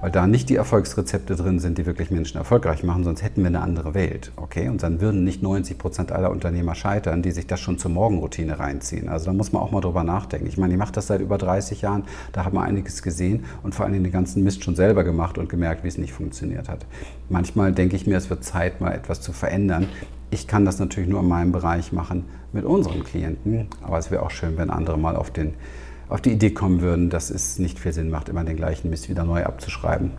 weil 0.00 0.10
da 0.10 0.26
nicht 0.26 0.48
die 0.48 0.56
Erfolgsrezepte 0.56 1.36
drin 1.36 1.58
sind, 1.58 1.76
die 1.76 1.84
wirklich 1.84 2.10
Menschen 2.10 2.38
erfolgreich 2.38 2.82
machen, 2.84 3.04
sonst 3.04 3.22
hätten 3.22 3.42
wir 3.42 3.48
eine 3.48 3.60
andere 3.60 3.92
Welt. 3.92 4.32
Okay? 4.36 4.68
Und 4.70 4.82
dann 4.82 5.02
würden 5.02 5.24
nicht 5.24 5.42
90 5.42 5.76
Prozent 5.76 6.10
aller 6.10 6.30
Unternehmer 6.30 6.74
scheitern, 6.74 7.20
die 7.20 7.32
sich 7.32 7.46
das 7.46 7.60
schon 7.60 7.76
zur 7.76 7.90
Morgenroutine 7.90 8.58
reinziehen. 8.58 9.10
Also 9.10 9.26
da 9.26 9.32
muss 9.34 9.52
man 9.52 9.60
auch 9.60 9.70
mal 9.70 9.82
drüber 9.82 10.04
nachdenken. 10.04 10.46
Ich 10.46 10.56
meine, 10.56 10.72
ich 10.72 10.78
mache 10.78 10.92
das 10.92 11.08
seit 11.08 11.20
über 11.20 11.36
30 11.36 11.82
Jahren, 11.82 12.04
da 12.32 12.46
hat 12.46 12.54
man 12.54 12.64
einiges 12.64 13.02
gesehen 13.02 13.44
und 13.62 13.74
vor 13.74 13.84
allem 13.84 14.02
den 14.02 14.12
ganzen 14.12 14.42
Mist 14.42 14.64
schon 14.64 14.76
selber 14.76 15.04
gemacht 15.04 15.36
und 15.36 15.50
gemerkt, 15.50 15.84
wie 15.84 15.88
es 15.88 15.98
nicht 15.98 16.14
funktioniert 16.14 16.70
hat. 16.70 16.86
Manchmal 17.28 17.72
denke 17.72 17.96
ich 17.96 18.06
mir, 18.06 18.16
es 18.16 18.30
wird 18.30 18.42
Zeit, 18.42 18.80
mal 18.80 18.92
etwas 18.92 19.20
zu 19.20 19.34
verändern. 19.34 19.88
Ich 20.30 20.46
kann 20.46 20.64
das 20.64 20.78
natürlich 20.78 21.08
nur 21.08 21.20
in 21.20 21.28
meinem 21.28 21.52
Bereich 21.52 21.92
machen 21.92 22.24
mit 22.52 22.64
unseren 22.64 23.02
Klienten, 23.02 23.68
aber 23.82 23.98
es 23.98 24.10
wäre 24.10 24.22
auch 24.22 24.30
schön, 24.30 24.58
wenn 24.58 24.70
andere 24.70 24.98
mal 24.98 25.16
auf, 25.16 25.30
den, 25.30 25.54
auf 26.08 26.20
die 26.20 26.32
Idee 26.32 26.50
kommen 26.50 26.80
würden, 26.80 27.08
dass 27.08 27.30
es 27.30 27.58
nicht 27.58 27.78
viel 27.78 27.92
Sinn 27.92 28.10
macht, 28.10 28.28
immer 28.28 28.44
den 28.44 28.56
gleichen 28.56 28.90
Mist 28.90 29.08
wieder 29.08 29.24
neu 29.24 29.44
abzuschreiben. 29.44 30.12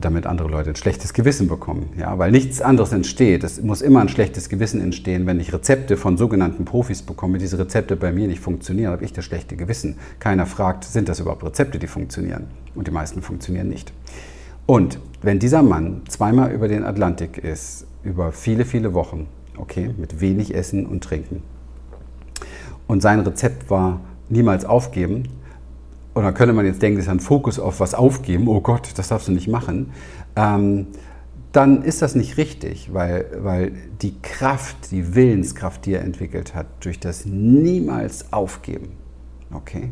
damit 0.00 0.26
andere 0.26 0.48
Leute 0.48 0.70
ein 0.70 0.76
schlechtes 0.76 1.12
Gewissen 1.12 1.48
bekommen. 1.48 1.90
Ja? 1.96 2.18
Weil 2.18 2.30
nichts 2.30 2.60
anderes 2.60 2.92
entsteht. 2.92 3.44
Es 3.44 3.60
muss 3.60 3.82
immer 3.82 4.00
ein 4.00 4.08
schlechtes 4.08 4.48
Gewissen 4.48 4.80
entstehen, 4.80 5.26
wenn 5.26 5.40
ich 5.40 5.52
Rezepte 5.52 5.96
von 5.96 6.16
sogenannten 6.16 6.64
Profis 6.64 7.02
bekomme, 7.02 7.38
diese 7.38 7.58
Rezepte 7.58 7.96
bei 7.96 8.12
mir 8.12 8.26
nicht 8.26 8.40
funktionieren, 8.40 8.92
habe 8.92 9.04
ich 9.04 9.12
das 9.12 9.24
schlechte 9.24 9.56
Gewissen. 9.56 9.96
Keiner 10.18 10.46
fragt, 10.46 10.84
sind 10.84 11.08
das 11.08 11.20
überhaupt 11.20 11.44
Rezepte, 11.44 11.78
die 11.78 11.86
funktionieren? 11.86 12.46
Und 12.74 12.86
die 12.86 12.92
meisten 12.92 13.22
funktionieren 13.22 13.68
nicht. 13.68 13.92
Und 14.66 14.98
wenn 15.22 15.38
dieser 15.38 15.62
Mann 15.62 16.02
zweimal 16.08 16.50
über 16.52 16.68
den 16.68 16.84
Atlantik 16.84 17.38
ist, 17.38 17.86
über 18.04 18.32
viele, 18.32 18.64
viele 18.64 18.94
Wochen, 18.94 19.28
okay, 19.56 19.90
mit 19.96 20.20
wenig 20.20 20.54
Essen 20.54 20.86
und 20.86 21.02
Trinken, 21.02 21.42
und 22.86 23.00
sein 23.00 23.20
Rezept 23.20 23.70
war 23.70 24.00
niemals 24.28 24.64
aufgeben, 24.64 25.24
und 26.14 26.22
dann 26.22 26.34
könnte 26.34 26.54
man 26.54 26.64
jetzt 26.64 26.80
denken, 26.80 26.98
das 26.98 27.06
ist 27.06 27.10
ein 27.10 27.20
Fokus 27.20 27.58
auf 27.58 27.80
was 27.80 27.94
aufgeben, 27.94 28.46
oh 28.46 28.60
Gott, 28.60 28.90
das 28.96 29.08
darfst 29.08 29.28
du 29.28 29.32
nicht 29.32 29.48
machen, 29.48 29.92
ähm, 30.36 30.86
dann 31.50 31.82
ist 31.82 32.02
das 32.02 32.14
nicht 32.14 32.36
richtig, 32.36 32.92
weil, 32.92 33.26
weil 33.38 33.72
die 34.02 34.20
Kraft, 34.20 34.90
die 34.90 35.14
Willenskraft, 35.14 35.86
die 35.86 35.94
er 35.94 36.02
entwickelt 36.02 36.54
hat, 36.54 36.66
durch 36.80 36.98
das 36.98 37.26
niemals 37.26 38.32
aufgeben, 38.32 38.92
okay, 39.52 39.90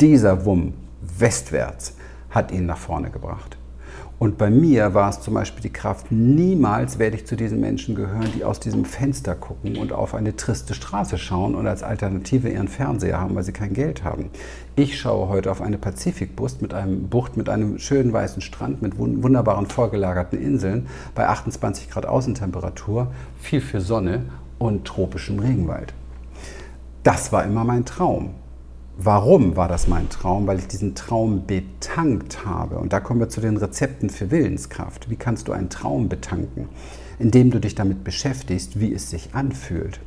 dieser 0.00 0.44
Wumm 0.44 0.74
westwärts 1.00 1.96
hat 2.30 2.50
ihn 2.50 2.66
nach 2.66 2.78
vorne 2.78 3.10
gebracht. 3.10 3.57
Und 4.18 4.36
bei 4.36 4.50
mir 4.50 4.94
war 4.94 5.10
es 5.10 5.20
zum 5.20 5.34
Beispiel 5.34 5.62
die 5.62 5.72
Kraft, 5.72 6.10
niemals 6.10 6.98
werde 6.98 7.14
ich 7.14 7.26
zu 7.26 7.36
diesen 7.36 7.60
Menschen 7.60 7.94
gehören, 7.94 8.32
die 8.34 8.42
aus 8.44 8.58
diesem 8.58 8.84
Fenster 8.84 9.36
gucken 9.36 9.76
und 9.76 9.92
auf 9.92 10.12
eine 10.12 10.34
triste 10.34 10.74
Straße 10.74 11.18
schauen 11.18 11.54
und 11.54 11.68
als 11.68 11.84
Alternative 11.84 12.48
ihren 12.48 12.66
Fernseher 12.66 13.20
haben, 13.20 13.36
weil 13.36 13.44
sie 13.44 13.52
kein 13.52 13.74
Geld 13.74 14.02
haben. 14.02 14.30
Ich 14.74 14.98
schaue 14.98 15.28
heute 15.28 15.52
auf 15.52 15.62
eine 15.62 15.78
Pazifikbucht 15.78 16.60
mit 16.62 16.74
einem 16.74 17.08
Bucht 17.08 17.36
mit 17.36 17.48
einem 17.48 17.78
schönen 17.78 18.12
weißen 18.12 18.42
Strand 18.42 18.82
mit 18.82 18.98
wunderbaren 18.98 19.66
vorgelagerten 19.66 20.40
Inseln 20.40 20.88
bei 21.14 21.28
28 21.28 21.88
Grad 21.88 22.06
Außentemperatur, 22.06 23.12
viel 23.38 23.60
für 23.60 23.80
Sonne 23.80 24.22
und 24.58 24.84
tropischem 24.84 25.38
Regenwald. 25.38 25.94
Das 27.04 27.30
war 27.30 27.44
immer 27.44 27.62
mein 27.62 27.84
Traum. 27.84 28.34
Warum 29.00 29.54
war 29.54 29.68
das 29.68 29.86
mein 29.86 30.08
Traum? 30.08 30.48
Weil 30.48 30.58
ich 30.58 30.66
diesen 30.66 30.96
Traum 30.96 31.46
betankt 31.46 32.44
habe. 32.44 32.78
Und 32.78 32.92
da 32.92 32.98
kommen 32.98 33.20
wir 33.20 33.28
zu 33.28 33.40
den 33.40 33.56
Rezepten 33.56 34.10
für 34.10 34.32
Willenskraft. 34.32 35.08
Wie 35.08 35.14
kannst 35.14 35.46
du 35.46 35.52
einen 35.52 35.70
Traum 35.70 36.08
betanken? 36.08 36.68
Indem 37.20 37.52
du 37.52 37.60
dich 37.60 37.76
damit 37.76 38.02
beschäftigst, 38.02 38.80
wie 38.80 38.92
es 38.92 39.08
sich 39.08 39.36
anfühlt. 39.36 40.00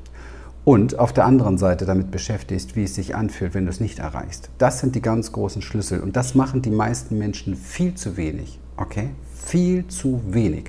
Und 0.65 1.00
auf 1.00 1.13
der 1.13 1.24
anderen 1.25 1.57
Seite 1.57 1.86
damit 1.86 2.12
beschäftigst, 2.12 2.75
wie 2.75 2.83
es 2.83 2.93
sich 2.93 3.15
anfühlt, 3.15 3.53
wenn 3.53 3.63
du 3.63 3.69
es 3.69 3.79
nicht 3.79 4.00
erreichst. 4.00 4.50
Das 4.57 4.81
sind 4.81 4.93
die 4.93 5.01
ganz 5.01 5.31
großen 5.31 5.62
Schlüssel. 5.62 6.01
Und 6.01 6.17
das 6.17 6.36
machen 6.36 6.62
die 6.62 6.69
meisten 6.69 7.17
Menschen 7.17 7.55
viel 7.55 7.95
zu 7.95 8.17
wenig. 8.17 8.60
Okay? 8.75 9.12
Viel 9.33 9.88
zu 9.88 10.19
wenig. 10.27 10.65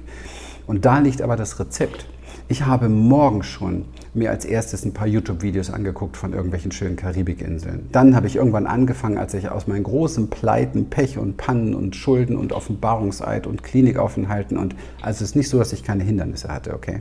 Und 0.69 0.85
da 0.85 1.01
liegt 1.01 1.23
aber 1.23 1.35
das 1.35 1.59
Rezept. 1.59 2.07
Ich 2.49 2.67
habe 2.67 2.89
morgen 2.89 3.43
schon 3.43 3.85
mir 4.15 4.31
als 4.31 4.45
erstes 4.45 4.85
ein 4.85 4.93
paar 4.93 5.07
YouTube-Videos 5.07 5.71
angeguckt 5.71 6.17
von 6.17 6.33
irgendwelchen 6.33 6.73
schönen 6.73 6.97
Karibikinseln. 6.97 7.89
Dann 7.93 8.17
habe 8.17 8.27
ich 8.27 8.37
irgendwann 8.37 8.67
angefangen, 8.67 9.17
als 9.17 9.33
ich 9.35 9.49
aus 9.49 9.69
meinen 9.69 9.85
großen 9.85 10.29
Pleiten, 10.29 10.91
Pech 10.91 11.19
und 11.19 11.37
Pannen 11.37 11.73
und 11.75 11.97
Schulden 11.97 12.37
und 12.37 12.53
Offenbarungseid 12.53 13.47
und 13.47 13.63
Klinikaufenthalten 13.63 14.59
und 14.59 14.75
also 15.01 15.25
es 15.25 15.31
ist 15.31 15.37
nicht 15.37 15.49
so, 15.49 15.59
dass 15.59 15.73
ich 15.73 15.85
keine 15.85 16.03
Hindernisse 16.03 16.49
hatte, 16.49 16.75
okay. 16.75 17.01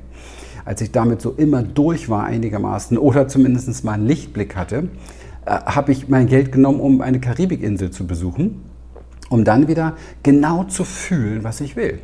Als 0.64 0.80
ich 0.82 0.92
damit 0.92 1.22
so 1.22 1.32
immer 1.32 1.64
durch 1.64 2.08
war 2.08 2.24
einigermaßen 2.24 2.98
oder 2.98 3.28
zumindest 3.28 3.84
mal 3.84 3.94
einen 3.94 4.08
Lichtblick 4.08 4.56
hatte, 4.56 4.90
äh, 5.46 5.52
habe 5.52 5.92
ich 5.92 6.08
mein 6.08 6.28
Geld 6.28 6.52
genommen, 6.52 6.80
um 6.80 7.02
eine 7.02 7.20
Karibikinsel 7.20 7.90
zu 7.90 8.06
besuchen, 8.06 8.62
um 9.30 9.44
dann 9.44 9.68
wieder 9.68 9.96
genau 10.22 10.66
zu 10.66 10.86
fühlen, 10.86 11.44
was 11.44 11.62
ich 11.62 11.76
will 11.76 12.00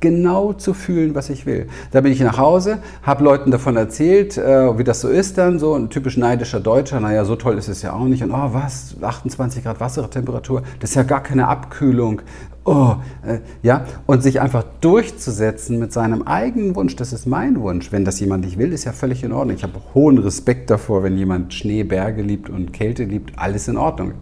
genau 0.00 0.52
zu 0.52 0.74
fühlen, 0.74 1.14
was 1.14 1.30
ich 1.30 1.46
will. 1.46 1.68
Da 1.90 2.00
bin 2.00 2.12
ich 2.12 2.20
nach 2.20 2.38
Hause, 2.38 2.78
habe 3.02 3.24
Leuten 3.24 3.50
davon 3.50 3.76
erzählt, 3.76 4.38
äh, 4.38 4.78
wie 4.78 4.84
das 4.84 5.00
so 5.00 5.08
ist 5.08 5.38
dann, 5.38 5.58
so 5.58 5.74
ein 5.74 5.90
typisch 5.90 6.16
neidischer 6.16 6.60
Deutscher, 6.60 7.00
naja, 7.00 7.24
so 7.24 7.36
toll 7.36 7.58
ist 7.58 7.68
es 7.68 7.82
ja 7.82 7.92
auch 7.92 8.04
nicht. 8.04 8.22
Und 8.22 8.30
oh, 8.30 8.50
was, 8.52 8.96
28 9.00 9.64
Grad 9.64 9.80
Wassertemperatur, 9.80 10.62
das 10.80 10.90
ist 10.90 10.96
ja 10.96 11.02
gar 11.02 11.22
keine 11.22 11.48
Abkühlung. 11.48 12.22
Oh, 12.64 12.96
äh, 13.26 13.38
ja, 13.62 13.86
und 14.06 14.22
sich 14.22 14.40
einfach 14.40 14.64
durchzusetzen 14.80 15.78
mit 15.78 15.92
seinem 15.92 16.22
eigenen 16.22 16.76
Wunsch, 16.76 16.96
das 16.96 17.12
ist 17.12 17.26
mein 17.26 17.60
Wunsch. 17.60 17.92
Wenn 17.92 18.04
das 18.04 18.20
jemand 18.20 18.44
nicht 18.44 18.58
will, 18.58 18.72
ist 18.72 18.84
ja 18.84 18.92
völlig 18.92 19.24
in 19.24 19.32
Ordnung. 19.32 19.56
Ich 19.56 19.62
habe 19.62 19.80
hohen 19.94 20.18
Respekt 20.18 20.68
davor, 20.68 21.02
wenn 21.02 21.16
jemand 21.16 21.54
Schnee, 21.54 21.82
Berge 21.82 22.22
liebt 22.22 22.50
und 22.50 22.72
Kälte 22.72 23.04
liebt, 23.04 23.38
alles 23.38 23.68
in 23.68 23.78
Ordnung. 23.78 24.12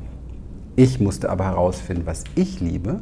Ich 0.76 1.00
musste 1.00 1.30
aber 1.30 1.44
herausfinden, 1.44 2.02
was 2.04 2.22
ich 2.34 2.60
liebe 2.60 3.00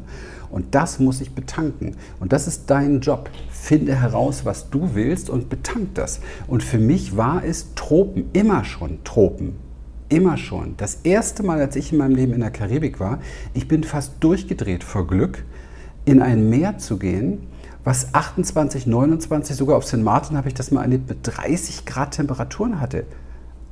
und 0.51 0.75
das 0.75 0.99
muss 0.99 1.21
ich 1.21 1.35
betanken. 1.35 1.97
Und 2.21 2.33
das 2.33 2.47
ist 2.47 2.71
dein 2.71 3.01
Job. 3.01 3.31
Finde 3.51 3.95
heraus, 3.95 4.45
was 4.45 4.71
du 4.71 4.95
willst 4.95 5.31
und 5.31 5.49
betank 5.49 5.95
das. 5.95 6.21
Und 6.47 6.63
für 6.63 6.79
mich 6.79 7.17
war 7.17 7.45
es 7.45 7.75
Tropen, 7.75 8.31
immer 8.33 8.65
schon 8.65 9.03
Tropen. 9.05 9.57
Immer 10.09 10.37
schon. 10.37 10.77
Das 10.77 11.01
erste 11.03 11.43
Mal, 11.43 11.61
als 11.61 11.77
ich 11.77 11.93
in 11.93 11.99
meinem 11.99 12.15
Leben 12.15 12.35
in 12.35 12.41
der 12.41 12.51
Karibik 12.51 13.01
war, 13.01 13.21
ich 13.55 13.69
bin 13.69 13.85
fast 13.85 14.13
durchgedreht 14.21 14.85
vor 14.85 15.07
Glück, 15.07 15.45
in 16.05 16.21
ein 16.21 16.51
Meer 16.51 16.79
zu 16.79 16.99
gehen, 16.99 17.47
was 17.85 18.15
28, 18.15 18.87
29, 18.87 19.57
sogar 19.57 19.77
auf 19.77 19.87
St. 19.87 19.99
Martin 19.99 20.37
habe 20.37 20.49
ich 20.49 20.55
das 20.55 20.71
mal 20.71 20.83
erlebt, 20.83 21.09
mit 21.09 21.19
30 21.23 21.85
Grad 21.85 22.13
Temperaturen 22.13 22.81
hatte. 22.81 23.05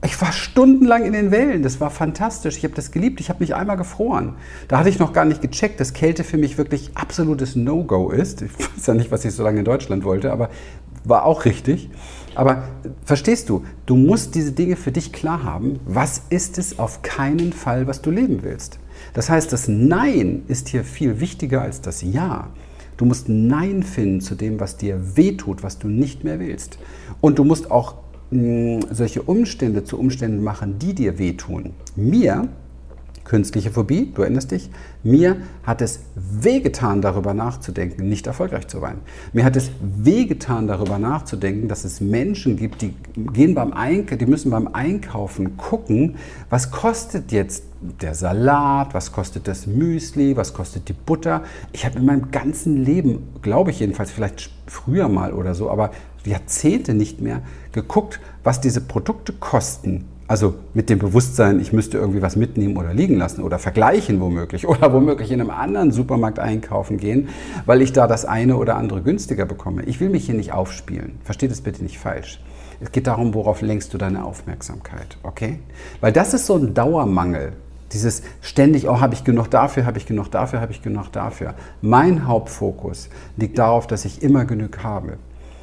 Ich 0.04 0.20
war 0.20 0.32
stundenlang 0.32 1.04
in 1.04 1.12
den 1.12 1.30
Wellen, 1.30 1.62
das 1.62 1.80
war 1.80 1.90
fantastisch. 1.90 2.56
Ich 2.56 2.64
habe 2.64 2.74
das 2.74 2.90
geliebt, 2.90 3.20
ich 3.20 3.28
habe 3.28 3.38
mich 3.38 3.54
einmal 3.54 3.76
gefroren. 3.76 4.34
Da 4.66 4.78
hatte 4.78 4.88
ich 4.88 4.98
noch 4.98 5.12
gar 5.12 5.24
nicht 5.24 5.40
gecheckt, 5.40 5.78
dass 5.78 5.92
Kälte 5.92 6.24
für 6.24 6.38
mich 6.38 6.58
wirklich 6.58 6.90
absolutes 6.96 7.54
No-Go 7.54 8.10
ist. 8.10 8.42
Ich 8.42 8.50
weiß 8.58 8.86
ja 8.86 8.94
nicht, 8.94 9.12
was 9.12 9.24
ich 9.24 9.32
so 9.32 9.44
lange 9.44 9.60
in 9.60 9.64
Deutschland 9.64 10.02
wollte, 10.02 10.32
aber 10.32 10.50
war 11.04 11.24
auch 11.24 11.44
richtig. 11.44 11.88
Aber 12.34 12.64
verstehst 13.04 13.48
du, 13.48 13.64
du 13.86 13.94
musst 13.96 14.34
diese 14.34 14.50
Dinge 14.50 14.74
für 14.74 14.90
dich 14.90 15.12
klar 15.12 15.44
haben. 15.44 15.78
Was 15.86 16.22
ist 16.30 16.58
es 16.58 16.80
auf 16.80 17.02
keinen 17.02 17.52
Fall, 17.52 17.86
was 17.86 18.02
du 18.02 18.10
leben 18.10 18.42
willst? 18.42 18.80
Das 19.14 19.30
heißt, 19.30 19.52
das 19.52 19.68
Nein 19.68 20.42
ist 20.48 20.68
hier 20.68 20.82
viel 20.82 21.20
wichtiger 21.20 21.62
als 21.62 21.80
das 21.80 22.02
Ja. 22.02 22.50
Du 22.96 23.04
musst 23.04 23.28
Nein 23.28 23.82
finden 23.82 24.20
zu 24.20 24.34
dem, 24.34 24.60
was 24.60 24.76
dir 24.76 25.16
wehtut, 25.16 25.62
was 25.62 25.78
du 25.78 25.88
nicht 25.88 26.24
mehr 26.24 26.40
willst. 26.40 26.78
Und 27.20 27.38
du 27.38 27.44
musst 27.44 27.70
auch 27.70 28.01
solche 28.90 29.22
Umstände 29.22 29.84
zu 29.84 29.98
Umständen 29.98 30.42
machen, 30.42 30.78
die 30.78 30.94
dir 30.94 31.18
wehtun. 31.18 31.70
Mir, 31.96 32.48
künstliche 33.24 33.70
Phobie, 33.70 34.10
du 34.14 34.22
erinnerst 34.22 34.50
dich, 34.50 34.70
mir 35.02 35.36
hat 35.62 35.82
es 35.82 36.00
wehgetan, 36.14 37.02
darüber 37.02 37.34
nachzudenken, 37.34 38.08
nicht 38.08 38.26
erfolgreich 38.26 38.68
zu 38.68 38.80
sein. 38.80 38.98
Mir 39.32 39.44
hat 39.44 39.56
es 39.56 39.70
wehgetan, 39.80 40.66
darüber 40.66 40.98
nachzudenken, 40.98 41.68
dass 41.68 41.84
es 41.84 42.00
Menschen 42.00 42.56
gibt, 42.56 42.82
die 42.82 42.94
gehen 43.32 43.54
beim 43.54 43.72
Eink 43.72 44.18
die 44.18 44.26
müssen 44.26 44.50
beim 44.50 44.68
Einkaufen 44.68 45.56
gucken, 45.56 46.16
was 46.50 46.70
kostet 46.70 47.32
jetzt 47.32 47.64
der 48.00 48.14
Salat, 48.14 48.94
was 48.94 49.12
kostet 49.12 49.48
das 49.48 49.66
Müsli, 49.66 50.36
was 50.36 50.54
kostet 50.54 50.88
die 50.88 50.92
Butter. 50.92 51.42
Ich 51.72 51.84
habe 51.84 51.98
in 51.98 52.06
meinem 52.06 52.30
ganzen 52.30 52.82
Leben, 52.82 53.28
glaube 53.42 53.70
ich 53.70 53.80
jedenfalls, 53.80 54.10
vielleicht 54.10 54.50
früher 54.66 55.08
mal 55.08 55.32
oder 55.32 55.54
so, 55.54 55.68
aber 55.68 55.90
Jahrzehnte 56.26 56.94
nicht 56.94 57.20
mehr 57.20 57.42
geguckt, 57.72 58.20
was 58.44 58.60
diese 58.60 58.80
Produkte 58.80 59.32
kosten. 59.32 60.08
Also 60.28 60.54
mit 60.72 60.88
dem 60.88 60.98
Bewusstsein, 60.98 61.60
ich 61.60 61.72
müsste 61.72 61.98
irgendwie 61.98 62.22
was 62.22 62.36
mitnehmen 62.36 62.76
oder 62.76 62.94
liegen 62.94 63.16
lassen 63.16 63.42
oder 63.42 63.58
vergleichen 63.58 64.20
womöglich 64.20 64.66
oder 64.66 64.92
womöglich 64.92 65.30
in 65.30 65.40
einem 65.40 65.50
anderen 65.50 65.92
Supermarkt 65.92 66.38
einkaufen 66.38 66.96
gehen, 66.96 67.28
weil 67.66 67.82
ich 67.82 67.92
da 67.92 68.06
das 68.06 68.24
eine 68.24 68.56
oder 68.56 68.76
andere 68.76 69.02
günstiger 69.02 69.44
bekomme. 69.44 69.82
Ich 69.82 70.00
will 70.00 70.08
mich 70.08 70.24
hier 70.24 70.34
nicht 70.34 70.52
aufspielen. 70.52 71.18
Versteht 71.22 71.50
es 71.50 71.60
bitte 71.60 71.82
nicht 71.82 71.98
falsch. 71.98 72.40
Es 72.80 72.90
geht 72.92 73.06
darum, 73.06 73.34
worauf 73.34 73.60
lenkst 73.60 73.92
du 73.92 73.98
deine 73.98 74.24
Aufmerksamkeit, 74.24 75.18
okay? 75.22 75.58
Weil 76.00 76.12
das 76.12 76.34
ist 76.34 76.46
so 76.46 76.56
ein 76.56 76.74
Dauermangel. 76.74 77.52
Dieses 77.92 78.22
ständig, 78.40 78.88
oh, 78.88 79.00
habe 79.00 79.14
ich 79.14 79.24
genug 79.24 79.50
dafür, 79.50 79.84
habe 79.84 79.98
ich 79.98 80.06
genug 80.06 80.30
dafür, 80.30 80.60
habe 80.62 80.72
ich 80.72 80.82
genug 80.82 81.12
dafür. 81.12 81.54
Mein 81.82 82.26
Hauptfokus 82.26 83.10
liegt 83.36 83.58
darauf, 83.58 83.86
dass 83.86 84.04
ich 84.04 84.22
immer 84.22 84.46
genug 84.46 84.82
habe. 84.82 85.18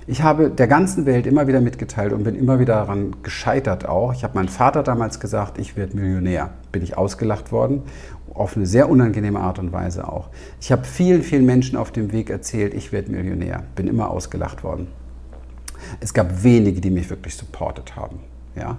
Ich 0.10 0.24
habe 0.24 0.50
der 0.50 0.66
ganzen 0.66 1.06
Welt 1.06 1.28
immer 1.28 1.46
wieder 1.46 1.62
mitgeteilt 1.62 2.13
und 2.13 2.24
bin 2.24 2.34
immer 2.34 2.60
wieder 2.60 2.74
daran 2.74 3.18
gescheitert 3.22 3.88
auch. 3.88 4.12
Ich 4.12 4.24
habe 4.24 4.34
meinem 4.34 4.48
Vater 4.48 4.82
damals 4.82 5.20
gesagt, 5.20 5.60
ich 5.60 5.78
werde 5.78 5.96
Millionär. 5.96 6.50
Bin 6.72 6.82
ich 6.82 6.98
ausgelacht 6.98 7.51
worden, 7.51 7.84
auf 8.34 8.58
eine 8.58 8.66
sehr 8.66 8.89
unangenehme 8.89 9.39
Art 9.39 9.60
und 9.60 9.72
Weise 9.72 10.12
auch. 10.12 10.30
Ich 10.60 10.72
habe 10.72 10.84
vielen, 10.84 11.22
vielen 11.22 11.46
Menschen 11.46 11.78
auf 11.78 11.92
dem 11.92 12.12
Weg 12.12 12.32
erzählt, 12.32 12.74
ich 12.74 12.92
werde 12.92 13.12
Millionär. 13.12 13.62
Bin 13.75 13.86
immer 13.86 14.10
ausgelacht 14.10 14.63
worden. 14.63 14.88
Es 16.00 16.12
gab 16.12 16.44
wenige, 16.44 16.82
die 16.82 16.89
mich 16.89 17.12
wirklich 17.12 17.36
supportet 17.36 17.96
haben. 17.96 18.18
Ja? 18.56 18.78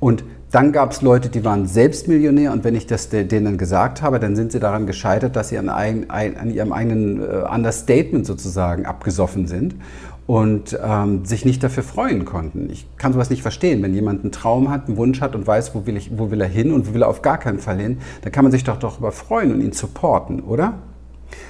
Und 0.00 0.24
dann 0.50 0.72
gab 0.72 0.90
es 0.90 1.00
Leute, 1.00 1.28
die 1.28 1.44
waren 1.44 1.68
selbst 1.68 2.08
Millionär 2.08 2.52
und 2.52 2.64
wenn 2.64 2.74
ich 2.74 2.88
das 2.88 3.08
denen 3.08 3.56
gesagt 3.56 4.02
habe, 4.02 4.18
dann 4.18 4.34
sind 4.34 4.50
sie 4.50 4.58
daran 4.58 4.86
gescheitert, 4.86 5.36
dass 5.36 5.48
sie 5.48 5.58
an, 5.58 5.68
ein, 5.68 6.10
an 6.10 6.50
ihrem 6.50 6.72
eigenen 6.72 7.22
äh, 7.22 7.44
Understatement 7.48 8.26
sozusagen 8.26 8.84
abgesoffen 8.84 9.46
sind 9.46 9.76
und 10.26 10.78
ähm, 10.82 11.24
sich 11.24 11.44
nicht 11.44 11.62
dafür 11.62 11.82
freuen 11.82 12.24
konnten. 12.24 12.70
Ich 12.70 12.86
kann 12.96 13.12
sowas 13.12 13.30
nicht 13.30 13.42
verstehen. 13.42 13.82
Wenn 13.82 13.94
jemand 13.94 14.22
einen 14.22 14.32
Traum 14.32 14.70
hat, 14.70 14.86
einen 14.86 14.96
Wunsch 14.96 15.20
hat 15.20 15.34
und 15.34 15.46
weiß, 15.46 15.74
wo 15.74 15.86
will, 15.86 15.96
ich, 15.96 16.16
wo 16.16 16.30
will 16.30 16.40
er 16.40 16.48
hin 16.48 16.72
und 16.72 16.88
wo 16.88 16.94
will 16.94 17.02
er 17.02 17.08
auf 17.08 17.22
gar 17.22 17.38
keinen 17.38 17.58
Fall 17.58 17.78
hin, 17.78 17.98
dann 18.22 18.32
kann 18.32 18.44
man 18.44 18.52
sich 18.52 18.64
doch 18.64 18.78
darüber 18.78 19.12
freuen 19.12 19.52
und 19.52 19.60
ihn 19.60 19.72
supporten, 19.72 20.40
oder? 20.40 20.74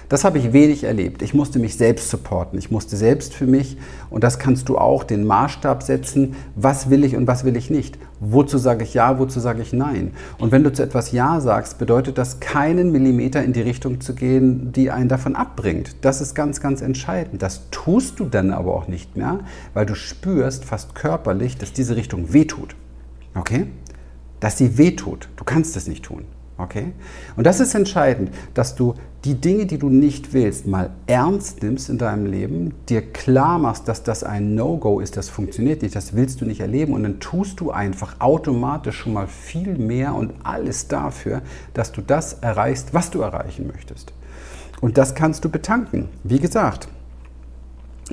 Das 0.09 0.25
habe 0.25 0.39
ich 0.39 0.53
wenig 0.53 0.85
erlebt. 0.85 1.23
Ich 1.23 1.35
musste 1.35 1.59
mich 1.59 1.77
selbst 1.77 2.11
supporten. 2.11 2.59
Ich 2.59 2.71
musste 2.71 2.97
selbst 2.97 3.35
für 3.35 3.47
mich, 3.47 3.79
und 4.11 4.23
das 4.25 4.39
kannst 4.39 4.69
du 4.69 4.77
auch, 4.77 5.05
den 5.05 5.25
Maßstab 5.25 5.83
setzen, 5.83 6.35
was 6.55 6.91
will 6.91 7.05
ich 7.05 7.17
und 7.17 7.27
was 7.27 7.45
will 7.45 7.57
ich 7.57 7.71
nicht. 7.71 7.99
Wozu 8.21 8.59
sage 8.59 8.85
ich 8.85 8.95
ja, 8.95 9.19
wozu 9.19 9.41
sage 9.41 9.63
ich 9.63 9.73
nein? 9.73 10.13
Und 10.39 10.53
wenn 10.53 10.65
du 10.65 10.73
zu 10.73 10.83
etwas 10.83 11.13
Ja 11.13 11.41
sagst, 11.41 11.79
bedeutet 11.79 12.19
das, 12.19 12.41
keinen 12.41 12.93
Millimeter 12.93 13.43
in 13.43 13.53
die 13.53 13.63
Richtung 13.63 14.01
zu 14.01 14.15
gehen, 14.15 14.73
die 14.73 14.91
einen 14.91 15.09
davon 15.09 15.35
abbringt. 15.35 15.97
Das 16.03 16.21
ist 16.21 16.35
ganz, 16.35 16.61
ganz 16.61 16.83
entscheidend. 16.83 17.43
Das 17.43 17.63
tust 17.71 18.21
du 18.21 18.27
dann 18.27 18.51
aber 18.51 18.75
auch 18.75 18.89
nicht 18.89 19.17
mehr, 19.17 19.41
weil 19.75 19.87
du 19.87 19.95
spürst 19.95 20.65
fast 20.65 20.95
körperlich, 20.95 21.57
dass 21.57 21.73
diese 21.73 21.97
Richtung 21.97 22.33
wehtut. 22.33 22.77
Okay? 23.35 23.67
Dass 24.41 24.59
sie 24.59 24.79
wehtut. 24.79 25.29
Du 25.37 25.45
kannst 25.45 25.77
es 25.77 25.89
nicht 25.89 26.05
tun. 26.05 26.25
Okay? 26.59 26.93
Und 27.37 27.47
das 27.47 27.61
ist 27.61 27.75
entscheidend, 27.75 28.31
dass 28.55 28.75
du 28.75 28.95
die 29.25 29.35
Dinge, 29.35 29.67
die 29.67 29.79
du 29.79 29.89
nicht 29.89 30.33
willst, 30.33 30.67
mal 30.67 30.91
ernst 31.07 31.63
nimmst 31.63 31.89
in 31.89 31.99
deinem 31.99 32.27
Leben, 32.27 32.75
dir 32.89 33.03
klar 33.03 33.59
machst, 33.59 33.87
dass 33.89 34.03
das 34.03 34.25
ein 34.25 34.55
No-Go 34.55 35.01
ist, 35.01 35.17
das 35.17 35.29
funktioniert 35.29 35.83
nicht, 35.83 35.95
das 35.95 36.15
willst 36.15 36.41
du 36.41 36.45
nicht 36.45 36.61
erleben 36.61 36.93
und 36.93 37.05
dann 37.05 37.21
tust 37.21 37.61
du 37.61 37.71
einfach 37.71 38.17
automatisch 38.21 38.99
schon 38.99 39.13
mal 39.13 39.29
viel 39.29 39.79
mehr 39.79 40.15
und 40.15 40.33
alles 40.43 40.89
dafür, 40.89 41.43
dass 41.73 41.93
du 41.93 42.01
das 42.03 42.35
erreichst, 42.35 42.93
was 42.93 43.11
du 43.11 43.21
erreichen 43.21 43.71
möchtest. 43.73 44.13
Und 44.81 44.99
das 44.99 45.15
kannst 45.15 45.45
du 45.45 45.49
betanken. 45.49 46.09
Wie 46.25 46.41
gesagt, 46.41 46.89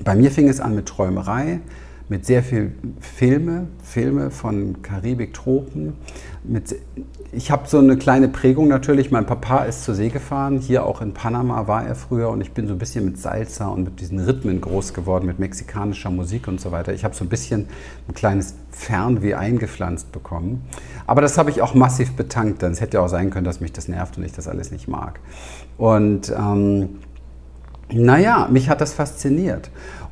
bei 0.03 0.15
mir 0.15 0.29
fing 0.31 0.47
es 0.47 0.61
an 0.61 0.75
mit 0.75 0.85
Träumerei, 0.85 1.61
mit 2.09 2.25
sehr 2.25 2.41
viel 2.41 2.71
Filme, 2.99 3.67
Filme 3.83 4.31
von 4.31 4.81
Karibik, 4.81 5.33
Tropen. 5.35 5.93
Mit, 6.43 6.75
ich 7.31 7.51
habe 7.51 7.67
so 7.67 7.77
eine 7.77 7.97
kleine 7.97 8.27
Prägung 8.27 8.67
natürlich. 8.67 9.11
Mein 9.11 9.27
Papa 9.27 9.59
ist 9.65 9.83
zur 9.83 9.93
See 9.93 10.09
gefahren. 10.09 10.57
Hier 10.57 10.87
auch 10.87 11.01
in 11.01 11.13
Panama 11.13 11.67
war 11.67 11.85
er 11.85 11.93
früher 11.93 12.29
und 12.29 12.41
ich 12.41 12.51
bin 12.51 12.67
so 12.67 12.73
ein 12.73 12.79
bisschen 12.79 13.05
mit 13.05 13.19
Salsa 13.19 13.67
und 13.67 13.83
mit 13.83 13.99
diesen 14.01 14.19
Rhythmen 14.19 14.59
groß 14.59 14.95
geworden, 14.95 15.27
mit 15.27 15.37
mexikanischer 15.37 16.09
Musik 16.09 16.47
und 16.47 16.59
so 16.59 16.71
weiter. 16.71 16.93
Ich 16.93 17.03
habe 17.03 17.13
so 17.13 17.23
ein 17.23 17.29
bisschen 17.29 17.67
ein 18.07 18.15
kleines 18.15 18.55
Fernweh 18.71 19.35
eingepflanzt 19.35 20.11
bekommen. 20.11 20.63
Aber 21.05 21.21
das 21.21 21.37
habe 21.37 21.51
ich 21.51 21.61
auch 21.61 21.75
massiv 21.75 22.13
betankt, 22.13 22.63
denn 22.63 22.71
es 22.71 22.81
hätte 22.81 22.97
ja 22.97 23.03
auch 23.03 23.09
sein 23.09 23.29
können, 23.29 23.45
dass 23.45 23.59
mich 23.59 23.71
das 23.71 23.87
nervt 23.87 24.17
und 24.17 24.23
ich 24.23 24.31
das 24.31 24.47
alles 24.47 24.71
nicht 24.71 24.87
mag. 24.87 25.19
Und 25.77 26.33
ähm, 26.35 26.89
naja, 27.91 28.47
mich 28.51 28.69
hat 28.69 28.81
das 28.81 28.93
fasziniert. 28.93 29.69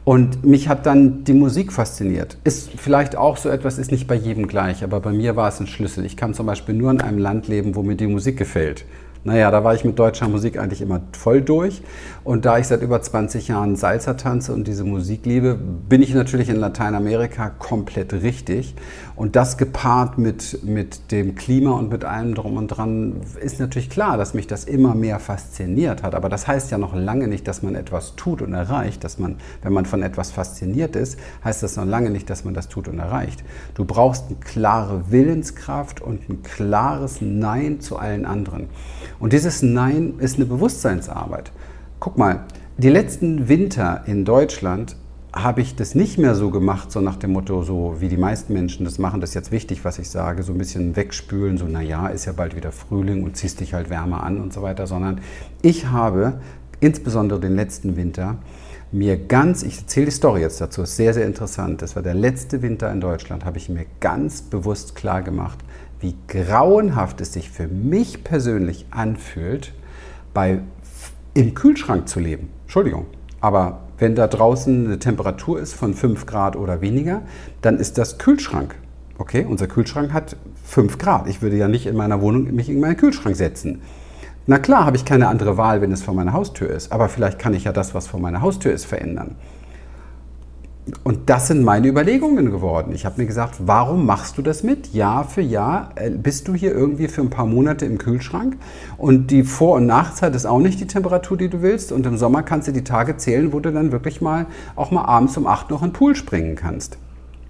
Und 0.07 0.45
mich 0.45 0.69
hat 0.69 0.85
dann 0.85 1.25
die 1.25 1.33
Musik 1.33 1.73
fasziniert. 1.73 2.37
Ist 2.45 2.69
vielleicht 2.77 3.17
auch 3.17 3.35
so 3.35 3.49
etwas, 3.49 3.77
ist 3.77 3.91
nicht 3.91 4.07
bei 4.07 4.15
jedem 4.15 4.47
gleich, 4.47 4.81
aber 4.81 5.01
bei 5.01 5.11
mir 5.11 5.35
war 5.35 5.49
es 5.49 5.59
ein 5.59 5.67
Schlüssel. 5.67 6.05
Ich 6.05 6.15
kann 6.15 6.33
zum 6.33 6.45
Beispiel 6.45 6.75
nur 6.75 6.91
in 6.91 7.01
einem 7.01 7.17
Land 7.17 7.49
leben, 7.49 7.75
wo 7.75 7.83
mir 7.83 7.97
die 7.97 8.07
Musik 8.07 8.37
gefällt. 8.37 8.85
Naja, 9.23 9.51
da 9.51 9.63
war 9.63 9.73
ich 9.73 9.83
mit 9.83 9.99
deutscher 9.99 10.27
Musik 10.27 10.57
eigentlich 10.57 10.81
immer 10.81 11.01
voll 11.11 11.41
durch. 11.41 11.81
Und 12.23 12.45
da 12.45 12.57
ich 12.57 12.67
seit 12.67 12.81
über 12.81 13.01
20 13.01 13.47
Jahren 13.47 13.75
Salsa 13.75 14.15
tanze 14.15 14.53
und 14.53 14.67
diese 14.67 14.83
Musik 14.83 15.25
liebe, 15.25 15.55
bin 15.55 16.01
ich 16.01 16.13
natürlich 16.13 16.49
in 16.49 16.57
Lateinamerika 16.57 17.49
komplett 17.49 18.13
richtig. 18.13 18.75
Und 19.15 19.35
das 19.35 19.57
gepaart 19.57 20.17
mit, 20.17 20.63
mit 20.63 21.11
dem 21.11 21.35
Klima 21.35 21.71
und 21.71 21.89
mit 21.89 22.05
allem 22.05 22.35
drum 22.35 22.57
und 22.57 22.67
dran, 22.67 23.21
ist 23.41 23.59
natürlich 23.59 23.89
klar, 23.89 24.17
dass 24.17 24.33
mich 24.33 24.45
das 24.45 24.63
immer 24.63 24.93
mehr 24.93 25.19
fasziniert 25.19 26.03
hat. 26.03 26.15
Aber 26.15 26.29
das 26.29 26.47
heißt 26.47 26.69
ja 26.71 26.77
noch 26.77 26.93
lange 26.93 27.27
nicht, 27.27 27.47
dass 27.47 27.63
man 27.63 27.75
etwas 27.75 28.15
tut 28.15 28.41
und 28.41 28.53
erreicht. 28.53 29.03
Dass 29.03 29.19
man, 29.19 29.37
wenn 29.63 29.73
man 29.73 29.85
von 29.85 30.03
etwas 30.03 30.31
fasziniert 30.31 30.95
ist, 30.95 31.17
heißt 31.43 31.63
das 31.63 31.77
noch 31.77 31.85
lange 31.85 32.09
nicht, 32.09 32.29
dass 32.29 32.43
man 32.43 32.53
das 32.53 32.67
tut 32.67 32.87
und 32.87 32.99
erreicht. 32.99 33.43
Du 33.73 33.85
brauchst 33.85 34.25
eine 34.27 34.37
klare 34.37 35.11
Willenskraft 35.11 36.01
und 36.01 36.29
ein 36.29 36.43
klares 36.43 37.19
Nein 37.21 37.79
zu 37.79 37.97
allen 37.97 38.25
anderen. 38.25 38.69
Und 39.19 39.33
dieses 39.33 39.61
Nein 39.61 40.15
ist 40.19 40.35
eine 40.35 40.45
Bewusstseinsarbeit. 40.45 41.51
Guck 41.99 42.17
mal, 42.17 42.45
die 42.77 42.89
letzten 42.89 43.47
Winter 43.49 44.03
in 44.05 44.25
Deutschland 44.25 44.95
habe 45.33 45.61
ich 45.61 45.75
das 45.75 45.95
nicht 45.95 46.17
mehr 46.17 46.35
so 46.35 46.49
gemacht, 46.49 46.91
so 46.91 47.01
nach 47.01 47.15
dem 47.15 47.33
Motto, 47.33 47.63
so 47.63 47.95
wie 47.99 48.07
die 48.07 48.17
meisten 48.17 48.53
Menschen 48.53 48.85
das 48.85 48.97
machen, 48.97 49.21
das 49.21 49.31
ist 49.31 49.35
jetzt 49.35 49.51
wichtig, 49.51 49.83
was 49.83 49.99
ich 49.99 50.09
sage, 50.09 50.43
so 50.43 50.51
ein 50.51 50.57
bisschen 50.57 50.95
wegspülen, 50.95 51.57
so 51.57 51.65
naja, 51.65 52.07
ist 52.07 52.25
ja 52.25 52.33
bald 52.33 52.55
wieder 52.55 52.71
Frühling 52.71 53.23
und 53.23 53.35
ziehst 53.35 53.59
dich 53.59 53.73
halt 53.73 53.89
wärmer 53.89 54.23
an 54.23 54.39
und 54.39 54.53
so 54.53 54.61
weiter, 54.61 54.87
sondern 54.87 55.21
ich 55.61 55.87
habe 55.87 56.39
insbesondere 56.79 57.39
den 57.39 57.55
letzten 57.55 57.95
Winter 57.95 58.37
mir 58.91 59.17
ganz, 59.17 59.63
ich 59.63 59.79
erzähle 59.79 60.05
die 60.05 60.11
Story 60.11 60.41
jetzt 60.41 60.61
dazu, 60.61 60.83
ist 60.83 60.95
sehr, 60.95 61.13
sehr 61.13 61.25
interessant, 61.25 61.81
das 61.81 61.95
war 61.95 62.03
der 62.03 62.13
letzte 62.13 62.61
Winter 62.61 62.91
in 62.91 63.01
Deutschland, 63.01 63.43
habe 63.43 63.57
ich 63.57 63.69
mir 63.69 63.85
ganz 63.99 64.41
bewusst 64.41 64.95
klar 64.95 65.21
gemacht, 65.21 65.59
wie 65.99 66.15
grauenhaft 66.27 67.21
es 67.21 67.33
sich 67.33 67.49
für 67.49 67.67
mich 67.67 68.23
persönlich 68.23 68.85
anfühlt, 68.91 69.73
bei, 70.33 70.59
im 71.33 71.53
Kühlschrank 71.53 72.07
zu 72.07 72.19
leben. 72.19 72.49
Entschuldigung, 72.63 73.05
aber 73.41 73.79
wenn 73.97 74.15
da 74.15 74.27
draußen 74.27 74.85
eine 74.85 74.99
Temperatur 74.99 75.59
ist 75.59 75.73
von 75.73 75.93
5 75.93 76.25
Grad 76.25 76.55
oder 76.55 76.81
weniger, 76.81 77.21
dann 77.61 77.77
ist 77.77 77.97
das 77.97 78.17
Kühlschrank. 78.17 78.75
Okay, 79.17 79.45
unser 79.49 79.67
Kühlschrank 79.67 80.13
hat 80.13 80.37
5 80.65 80.99
Grad. 80.99 81.27
Ich 81.27 81.41
würde 81.41 81.57
ja 81.57 81.67
nicht 81.67 81.87
in 81.87 81.95
meiner 81.95 82.21
Wohnung 82.21 82.53
mich 82.53 82.69
in 82.69 82.79
meinen 82.79 82.97
Kühlschrank 82.97 83.35
setzen. 83.35 83.81
Na 84.45 84.59
klar, 84.59 84.85
habe 84.85 84.95
ich 84.95 85.05
keine 85.05 85.27
andere 85.27 85.57
Wahl, 85.57 85.81
wenn 85.81 85.91
es 85.91 86.03
vor 86.03 86.13
meiner 86.13 86.33
Haustür 86.33 86.69
ist. 86.69 86.91
Aber 86.91 87.09
vielleicht 87.09 87.39
kann 87.39 87.53
ich 87.53 87.63
ja 87.63 87.73
das, 87.73 87.95
was 87.95 88.07
vor 88.07 88.19
meiner 88.19 88.41
Haustür 88.41 88.71
ist, 88.71 88.85
verändern. 88.85 89.35
Und 91.03 91.29
das 91.29 91.47
sind 91.47 91.63
meine 91.63 91.87
Überlegungen 91.87 92.51
geworden. 92.51 92.93
Ich 92.93 93.05
habe 93.05 93.19
mir 93.19 93.27
gesagt, 93.27 93.55
warum 93.65 94.05
machst 94.05 94.37
du 94.37 94.41
das 94.41 94.63
mit? 94.63 94.93
Jahr 94.93 95.25
für 95.25 95.41
Jahr 95.41 95.91
äh, 95.95 96.09
bist 96.09 96.47
du 96.47 96.53
hier 96.53 96.71
irgendwie 96.71 97.07
für 97.07 97.21
ein 97.21 97.29
paar 97.29 97.45
Monate 97.45 97.85
im 97.85 97.97
Kühlschrank 97.97 98.57
und 98.97 99.31
die 99.31 99.43
Vor- 99.43 99.75
und 99.75 99.85
Nachzeit 99.85 100.35
ist 100.35 100.45
auch 100.45 100.59
nicht 100.59 100.79
die 100.79 100.87
Temperatur, 100.87 101.37
die 101.37 101.49
du 101.49 101.61
willst. 101.61 101.91
Und 101.91 102.05
im 102.05 102.17
Sommer 102.17 102.43
kannst 102.43 102.67
du 102.67 102.71
die 102.71 102.83
Tage 102.83 103.17
zählen, 103.17 103.53
wo 103.53 103.59
du 103.59 103.71
dann 103.71 103.91
wirklich 103.91 104.21
mal 104.21 104.45
auch 104.75 104.91
mal 104.91 105.03
abends 105.03 105.35
um 105.37 105.47
8 105.47 105.69
noch 105.69 105.81
in 105.81 105.89
den 105.89 105.93
Pool 105.93 106.15
springen 106.15 106.55
kannst. 106.55 106.97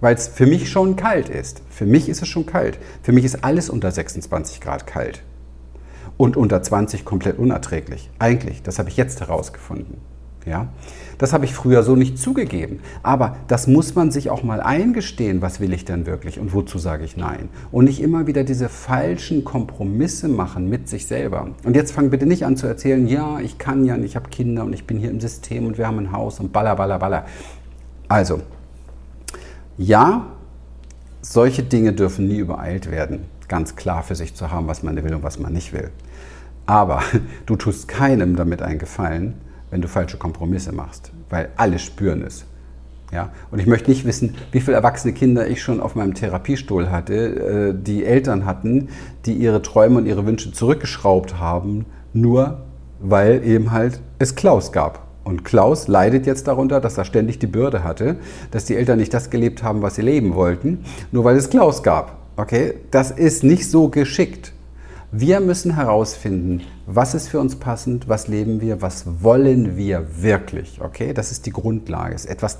Weil 0.00 0.14
es 0.14 0.28
für 0.28 0.46
mich 0.46 0.70
schon 0.70 0.96
kalt 0.96 1.28
ist. 1.28 1.62
Für 1.70 1.86
mich 1.86 2.08
ist 2.08 2.22
es 2.22 2.28
schon 2.28 2.46
kalt. 2.46 2.78
Für 3.02 3.12
mich 3.12 3.24
ist 3.24 3.44
alles 3.44 3.70
unter 3.70 3.90
26 3.90 4.60
Grad 4.60 4.86
kalt. 4.86 5.22
Und 6.16 6.36
unter 6.36 6.62
20 6.62 7.04
komplett 7.04 7.38
unerträglich. 7.38 8.10
Eigentlich, 8.18 8.62
das 8.62 8.78
habe 8.78 8.88
ich 8.88 8.96
jetzt 8.96 9.20
herausgefunden. 9.20 9.98
Ja? 10.48 10.68
Das 11.18 11.32
habe 11.32 11.44
ich 11.44 11.52
früher 11.52 11.82
so 11.82 11.96
nicht 11.96 12.18
zugegeben. 12.18 12.80
Aber 13.02 13.36
das 13.48 13.66
muss 13.66 13.94
man 13.94 14.10
sich 14.10 14.30
auch 14.30 14.42
mal 14.42 14.60
eingestehen, 14.60 15.42
was 15.42 15.60
will 15.60 15.72
ich 15.72 15.84
denn 15.84 16.06
wirklich 16.06 16.38
und 16.38 16.54
wozu 16.54 16.78
sage 16.78 17.04
ich 17.04 17.16
Nein. 17.16 17.48
Und 17.72 17.84
nicht 17.84 18.00
immer 18.00 18.26
wieder 18.26 18.44
diese 18.44 18.68
falschen 18.68 19.44
Kompromisse 19.44 20.28
machen 20.28 20.68
mit 20.68 20.88
sich 20.88 21.06
selber. 21.06 21.48
Und 21.64 21.76
jetzt 21.76 21.92
fang 21.92 22.10
bitte 22.10 22.26
nicht 22.26 22.44
an 22.44 22.56
zu 22.56 22.66
erzählen, 22.66 23.06
ja, 23.08 23.40
ich 23.40 23.58
kann 23.58 23.84
ja, 23.84 23.96
ich 23.96 24.16
habe 24.16 24.28
Kinder 24.30 24.64
und 24.64 24.72
ich 24.72 24.86
bin 24.86 24.98
hier 24.98 25.10
im 25.10 25.20
System 25.20 25.66
und 25.66 25.78
wir 25.78 25.86
haben 25.86 25.98
ein 25.98 26.12
Haus 26.12 26.40
und 26.40 26.52
baller, 26.52 26.76
baller, 26.76 26.98
baller. 26.98 27.26
Also, 28.08 28.40
ja, 29.76 30.26
solche 31.20 31.62
Dinge 31.62 31.92
dürfen 31.92 32.26
nie 32.26 32.38
übereilt 32.38 32.90
werden, 32.90 33.26
ganz 33.48 33.76
klar 33.76 34.02
für 34.02 34.14
sich 34.14 34.34
zu 34.34 34.50
haben, 34.50 34.66
was 34.66 34.82
man 34.82 34.96
will 35.02 35.14
und 35.14 35.22
was 35.22 35.38
man 35.38 35.52
nicht 35.52 35.72
will. 35.72 35.90
Aber 36.66 37.02
du 37.46 37.56
tust 37.56 37.88
keinem 37.88 38.36
damit 38.36 38.62
einen 38.62 38.78
Gefallen, 38.78 39.34
wenn 39.70 39.80
du 39.80 39.88
falsche 39.88 40.16
Kompromisse 40.16 40.72
machst, 40.72 41.12
weil 41.30 41.50
alle 41.56 41.78
spüren 41.78 42.22
es. 42.22 42.46
Ja? 43.12 43.30
Und 43.50 43.58
ich 43.58 43.66
möchte 43.66 43.90
nicht 43.90 44.04
wissen, 44.04 44.34
wie 44.52 44.60
viele 44.60 44.76
erwachsene 44.76 45.12
Kinder 45.12 45.46
ich 45.46 45.62
schon 45.62 45.80
auf 45.80 45.94
meinem 45.94 46.14
Therapiestuhl 46.14 46.90
hatte, 46.90 47.14
äh, 47.14 47.74
die 47.74 48.04
Eltern 48.04 48.44
hatten, 48.44 48.88
die 49.26 49.34
ihre 49.34 49.62
Träume 49.62 49.98
und 49.98 50.06
ihre 50.06 50.26
Wünsche 50.26 50.52
zurückgeschraubt 50.52 51.38
haben, 51.38 51.86
nur 52.12 52.62
weil 53.00 53.44
eben 53.44 53.70
halt 53.70 54.00
es 54.18 54.34
Klaus 54.34 54.72
gab. 54.72 55.06
Und 55.24 55.44
Klaus 55.44 55.88
leidet 55.88 56.26
jetzt 56.26 56.48
darunter, 56.48 56.80
dass 56.80 56.96
er 56.96 57.04
ständig 57.04 57.38
die 57.38 57.46
Bürde 57.46 57.84
hatte, 57.84 58.16
dass 58.50 58.64
die 58.64 58.76
Eltern 58.76 58.98
nicht 58.98 59.12
das 59.12 59.28
gelebt 59.28 59.62
haben, 59.62 59.82
was 59.82 59.96
sie 59.96 60.02
leben 60.02 60.34
wollten, 60.34 60.84
nur 61.12 61.24
weil 61.24 61.36
es 61.36 61.50
Klaus 61.50 61.82
gab. 61.82 62.16
Okay? 62.36 62.74
Das 62.90 63.10
ist 63.10 63.44
nicht 63.44 63.70
so 63.70 63.88
geschickt. 63.88 64.52
Wir 65.10 65.40
müssen 65.40 65.74
herausfinden, 65.74 66.60
was 66.84 67.14
ist 67.14 67.28
für 67.28 67.40
uns 67.40 67.56
passend, 67.56 68.10
was 68.10 68.28
leben 68.28 68.60
wir, 68.60 68.82
was 68.82 69.06
wollen 69.22 69.74
wir 69.74 70.04
wirklich. 70.20 70.82
Okay, 70.82 71.14
das 71.14 71.32
ist 71.32 71.46
die 71.46 71.50
Grundlage. 71.50 72.12
Das 72.12 72.26
ist 72.26 72.30
etwas 72.30 72.58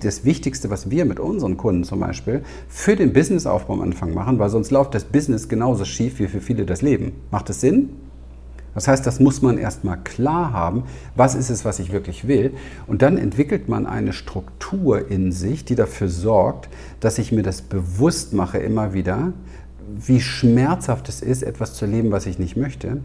das 0.00 0.24
Wichtigste, 0.24 0.70
was 0.70 0.90
wir 0.90 1.04
mit 1.04 1.20
unseren 1.20 1.56
Kunden 1.56 1.84
zum 1.84 2.00
Beispiel 2.00 2.42
für 2.68 2.96
den 2.96 3.12
Businessaufbau 3.12 3.74
am 3.74 3.80
Anfang 3.82 4.12
machen, 4.12 4.40
weil 4.40 4.50
sonst 4.50 4.72
läuft 4.72 4.96
das 4.96 5.04
Business 5.04 5.48
genauso 5.48 5.84
schief 5.84 6.18
wie 6.18 6.26
für 6.26 6.40
viele 6.40 6.66
das 6.66 6.82
Leben. 6.82 7.12
Macht 7.30 7.48
das 7.48 7.60
Sinn? 7.60 7.90
Das 8.74 8.88
heißt, 8.88 9.06
das 9.06 9.20
muss 9.20 9.40
man 9.40 9.56
erstmal 9.56 9.98
klar 10.02 10.52
haben, 10.52 10.82
was 11.14 11.36
ist 11.36 11.48
es, 11.48 11.64
was 11.64 11.78
ich 11.78 11.92
wirklich 11.92 12.26
will. 12.26 12.54
Und 12.88 13.02
dann 13.02 13.18
entwickelt 13.18 13.68
man 13.68 13.86
eine 13.86 14.12
Struktur 14.12 15.08
in 15.08 15.30
sich, 15.30 15.64
die 15.64 15.76
dafür 15.76 16.08
sorgt, 16.08 16.68
dass 16.98 17.18
ich 17.18 17.30
mir 17.30 17.44
das 17.44 17.62
bewusst 17.62 18.32
mache 18.32 18.58
immer 18.58 18.92
wieder, 18.92 19.32
wie 19.88 20.20
schmerzhaft 20.20 21.08
es 21.08 21.20
ist, 21.20 21.42
etwas 21.42 21.74
zu 21.74 21.86
leben, 21.86 22.10
was 22.10 22.26
ich 22.26 22.38
nicht 22.38 22.56
möchte. 22.56 22.98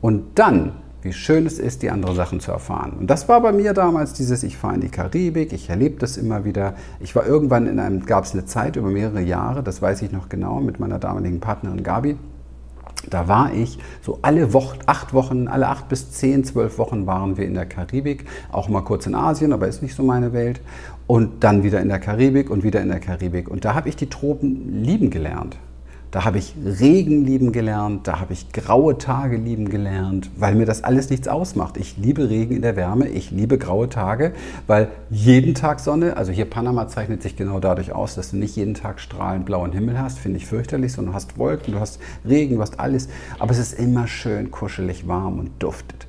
Und 0.00 0.38
dann, 0.38 0.72
wie 1.02 1.12
schön 1.12 1.46
es 1.46 1.58
ist, 1.58 1.82
die 1.82 1.90
anderen 1.90 2.16
Sachen 2.16 2.40
zu 2.40 2.50
erfahren. 2.50 2.94
Und 2.98 3.08
das 3.08 3.28
war 3.28 3.40
bei 3.42 3.52
mir 3.52 3.74
damals 3.74 4.14
dieses, 4.14 4.42
ich 4.42 4.56
fahre 4.56 4.74
in 4.74 4.80
die 4.80 4.88
Karibik, 4.88 5.52
ich 5.52 5.68
erlebe 5.68 5.98
das 5.98 6.16
immer 6.16 6.44
wieder. 6.44 6.74
Ich 7.00 7.14
war 7.14 7.26
irgendwann 7.26 7.66
in 7.66 7.78
einem, 7.78 8.06
gab 8.06 8.24
es 8.24 8.32
eine 8.32 8.46
Zeit 8.46 8.76
über 8.76 8.88
mehrere 8.88 9.20
Jahre, 9.20 9.62
das 9.62 9.82
weiß 9.82 10.02
ich 10.02 10.12
noch 10.12 10.28
genau, 10.28 10.60
mit 10.60 10.80
meiner 10.80 10.98
damaligen 10.98 11.40
Partnerin 11.40 11.82
Gabi, 11.82 12.16
Da 13.10 13.28
war 13.28 13.52
ich 13.52 13.78
so 14.02 14.18
alle 14.22 14.52
Wochen, 14.52 14.78
acht 14.86 15.12
Wochen, 15.12 15.48
alle 15.48 15.68
acht 15.68 15.88
bis 15.88 16.10
zehn, 16.10 16.44
zwölf 16.44 16.78
Wochen 16.78 17.06
waren 17.06 17.36
wir 17.36 17.46
in 17.46 17.54
der 17.54 17.66
Karibik, 17.66 18.24
auch 18.50 18.68
mal 18.68 18.80
kurz 18.80 19.06
in 19.06 19.14
Asien, 19.14 19.52
aber 19.52 19.68
ist 19.68 19.82
nicht 19.82 19.94
so 19.94 20.02
meine 20.02 20.32
Welt. 20.32 20.60
Und 21.06 21.44
dann 21.44 21.62
wieder 21.62 21.82
in 21.82 21.88
der 21.88 21.98
Karibik 21.98 22.48
und 22.48 22.64
wieder 22.64 22.80
in 22.80 22.88
der 22.88 23.00
Karibik. 23.00 23.48
Und 23.48 23.66
da 23.66 23.74
habe 23.74 23.90
ich 23.90 23.96
die 23.96 24.08
Tropen 24.08 24.82
lieben 24.82 25.10
gelernt. 25.10 25.58
Da 26.14 26.24
habe 26.24 26.38
ich 26.38 26.54
Regen 26.64 27.24
lieben 27.24 27.50
gelernt, 27.50 28.06
da 28.06 28.20
habe 28.20 28.34
ich 28.34 28.52
graue 28.52 28.98
Tage 28.98 29.36
lieben 29.36 29.68
gelernt, 29.68 30.30
weil 30.36 30.54
mir 30.54 30.64
das 30.64 30.84
alles 30.84 31.10
nichts 31.10 31.26
ausmacht. 31.26 31.76
Ich 31.76 31.96
liebe 31.96 32.30
Regen 32.30 32.54
in 32.54 32.62
der 32.62 32.76
Wärme, 32.76 33.08
ich 33.08 33.32
liebe 33.32 33.58
graue 33.58 33.88
Tage, 33.88 34.32
weil 34.68 34.92
jeden 35.10 35.56
Tag 35.56 35.80
Sonne, 35.80 36.16
also 36.16 36.30
hier 36.30 36.44
Panama 36.44 36.86
zeichnet 36.86 37.20
sich 37.20 37.34
genau 37.34 37.58
dadurch 37.58 37.90
aus, 37.90 38.14
dass 38.14 38.30
du 38.30 38.36
nicht 38.36 38.54
jeden 38.54 38.74
Tag 38.74 39.00
strahlend 39.00 39.44
blauen 39.44 39.72
Himmel 39.72 39.98
hast, 39.98 40.20
finde 40.20 40.36
ich 40.36 40.46
fürchterlich, 40.46 40.92
sondern 40.92 41.14
du 41.14 41.16
hast 41.16 41.36
Wolken, 41.36 41.74
du 41.74 41.80
hast 41.80 41.98
Regen, 42.24 42.54
du 42.54 42.62
hast 42.62 42.78
alles, 42.78 43.08
aber 43.40 43.50
es 43.50 43.58
ist 43.58 43.72
immer 43.72 44.06
schön 44.06 44.52
kuschelig 44.52 45.08
warm 45.08 45.40
und 45.40 45.50
duftet. 45.58 46.06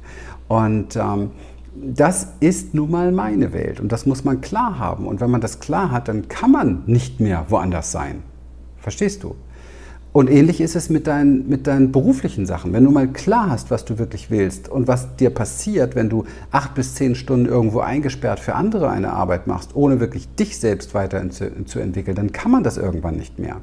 Und 0.47 0.95
ähm, 0.97 1.31
das 1.73 2.27
ist 2.41 2.75
nun 2.75 2.91
mal 2.91 3.11
meine 3.11 3.53
Welt 3.53 3.79
und 3.79 3.91
das 3.91 4.05
muss 4.05 4.23
man 4.23 4.41
klar 4.41 4.77
haben. 4.77 5.07
Und 5.07 5.19
wenn 5.19 5.31
man 5.31 5.41
das 5.41 5.59
klar 5.59 5.89
hat, 5.89 6.09
dann 6.09 6.27
kann 6.27 6.51
man 6.51 6.83
nicht 6.85 7.19
mehr 7.19 7.47
woanders 7.49 7.91
sein. 7.91 8.21
Verstehst 8.77 9.23
du? 9.23 9.33
Und 10.15 10.29
ähnlich 10.29 10.61
ist 10.61 10.77
es 10.77 10.89
mit 10.89 11.07
deinen, 11.07 11.49
mit 11.49 11.67
deinen 11.67 11.91
beruflichen 11.91 12.45
Sachen. 12.45 12.71
Wenn 12.71 12.85
du 12.85 12.91
mal 12.91 13.09
klar 13.09 13.49
hast, 13.49 13.69
was 13.69 13.83
du 13.83 13.99
wirklich 13.99 14.31
willst 14.31 14.69
und 14.69 14.87
was 14.87 15.17
dir 15.17 15.29
passiert, 15.29 15.93
wenn 15.93 16.07
du 16.07 16.23
acht 16.51 16.73
bis 16.73 16.95
zehn 16.95 17.15
Stunden 17.15 17.47
irgendwo 17.47 17.81
eingesperrt 17.81 18.39
für 18.39 18.55
andere 18.55 18.89
eine 18.89 19.11
Arbeit 19.11 19.45
machst, 19.45 19.75
ohne 19.75 19.99
wirklich 19.99 20.33
dich 20.35 20.57
selbst 20.57 20.93
weiter 20.93 21.21
zu, 21.31 21.79
entwickeln, 21.81 22.15
dann 22.15 22.31
kann 22.31 22.49
man 22.49 22.63
das 22.63 22.77
irgendwann 22.77 23.17
nicht 23.17 23.39
mehr. 23.39 23.57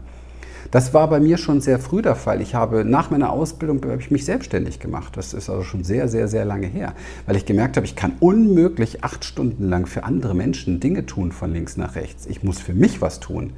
Das 0.70 0.92
war 0.92 1.08
bei 1.08 1.20
mir 1.20 1.38
schon 1.38 1.62
sehr 1.62 1.78
früh 1.78 2.02
der 2.02 2.16
Fall. 2.16 2.42
Ich 2.42 2.54
habe 2.54 2.84
nach 2.84 3.10
meiner 3.10 3.32
Ausbildung 3.32 3.80
ich 3.98 4.10
mich 4.10 4.26
selbstständig 4.26 4.78
gemacht. 4.78 5.16
Das 5.16 5.32
ist 5.32 5.48
also 5.48 5.62
schon 5.62 5.84
sehr, 5.84 6.06
sehr, 6.08 6.28
sehr 6.28 6.44
lange 6.44 6.66
her, 6.66 6.92
weil 7.24 7.36
ich 7.36 7.46
gemerkt 7.46 7.78
habe, 7.78 7.86
ich 7.86 7.96
kann 7.96 8.12
unmöglich 8.20 9.02
acht 9.02 9.24
Stunden 9.24 9.70
lang 9.70 9.86
für 9.86 10.04
andere 10.04 10.34
Menschen 10.34 10.80
Dinge 10.80 11.06
tun 11.06 11.32
von 11.32 11.50
links 11.50 11.78
nach 11.78 11.94
rechts. 11.94 12.26
Ich 12.26 12.42
muss 12.42 12.60
für 12.60 12.74
mich 12.74 13.00
was 13.00 13.20
tun. 13.20 13.54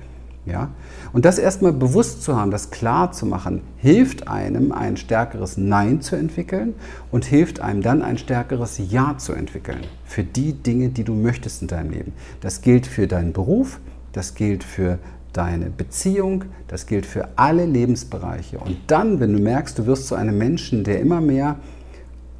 Ja? 0.46 0.70
Und 1.12 1.24
das 1.24 1.38
erstmal 1.38 1.72
bewusst 1.72 2.22
zu 2.22 2.36
haben, 2.36 2.50
das 2.50 2.70
klar 2.70 3.12
zu 3.12 3.26
machen, 3.26 3.62
hilft 3.76 4.28
einem, 4.28 4.72
ein 4.72 4.96
stärkeres 4.96 5.56
Nein 5.56 6.00
zu 6.00 6.16
entwickeln 6.16 6.74
und 7.10 7.24
hilft 7.24 7.60
einem 7.60 7.82
dann, 7.82 8.02
ein 8.02 8.18
stärkeres 8.18 8.80
Ja 8.90 9.16
zu 9.18 9.32
entwickeln 9.32 9.80
für 10.04 10.24
die 10.24 10.52
Dinge, 10.52 10.90
die 10.90 11.04
du 11.04 11.14
möchtest 11.14 11.62
in 11.62 11.68
deinem 11.68 11.90
Leben. 11.90 12.12
Das 12.40 12.62
gilt 12.62 12.86
für 12.86 13.06
deinen 13.06 13.32
Beruf, 13.32 13.80
das 14.12 14.34
gilt 14.34 14.64
für 14.64 14.98
deine 15.32 15.70
Beziehung, 15.70 16.44
das 16.68 16.86
gilt 16.86 17.06
für 17.06 17.28
alle 17.36 17.66
Lebensbereiche. 17.66 18.58
Und 18.58 18.76
dann, 18.86 19.20
wenn 19.20 19.32
du 19.32 19.42
merkst, 19.42 19.78
du 19.78 19.86
wirst 19.86 20.06
zu 20.06 20.14
einem 20.14 20.38
Menschen, 20.38 20.84
der 20.84 21.00
immer 21.00 21.20
mehr 21.20 21.56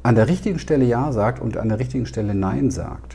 an 0.03 0.15
der 0.15 0.27
richtigen 0.27 0.59
Stelle 0.59 0.85
Ja 0.85 1.11
sagt 1.11 1.41
und 1.41 1.57
an 1.57 1.69
der 1.69 1.79
richtigen 1.79 2.05
Stelle 2.05 2.35
Nein 2.35 2.71
sagt, 2.71 3.14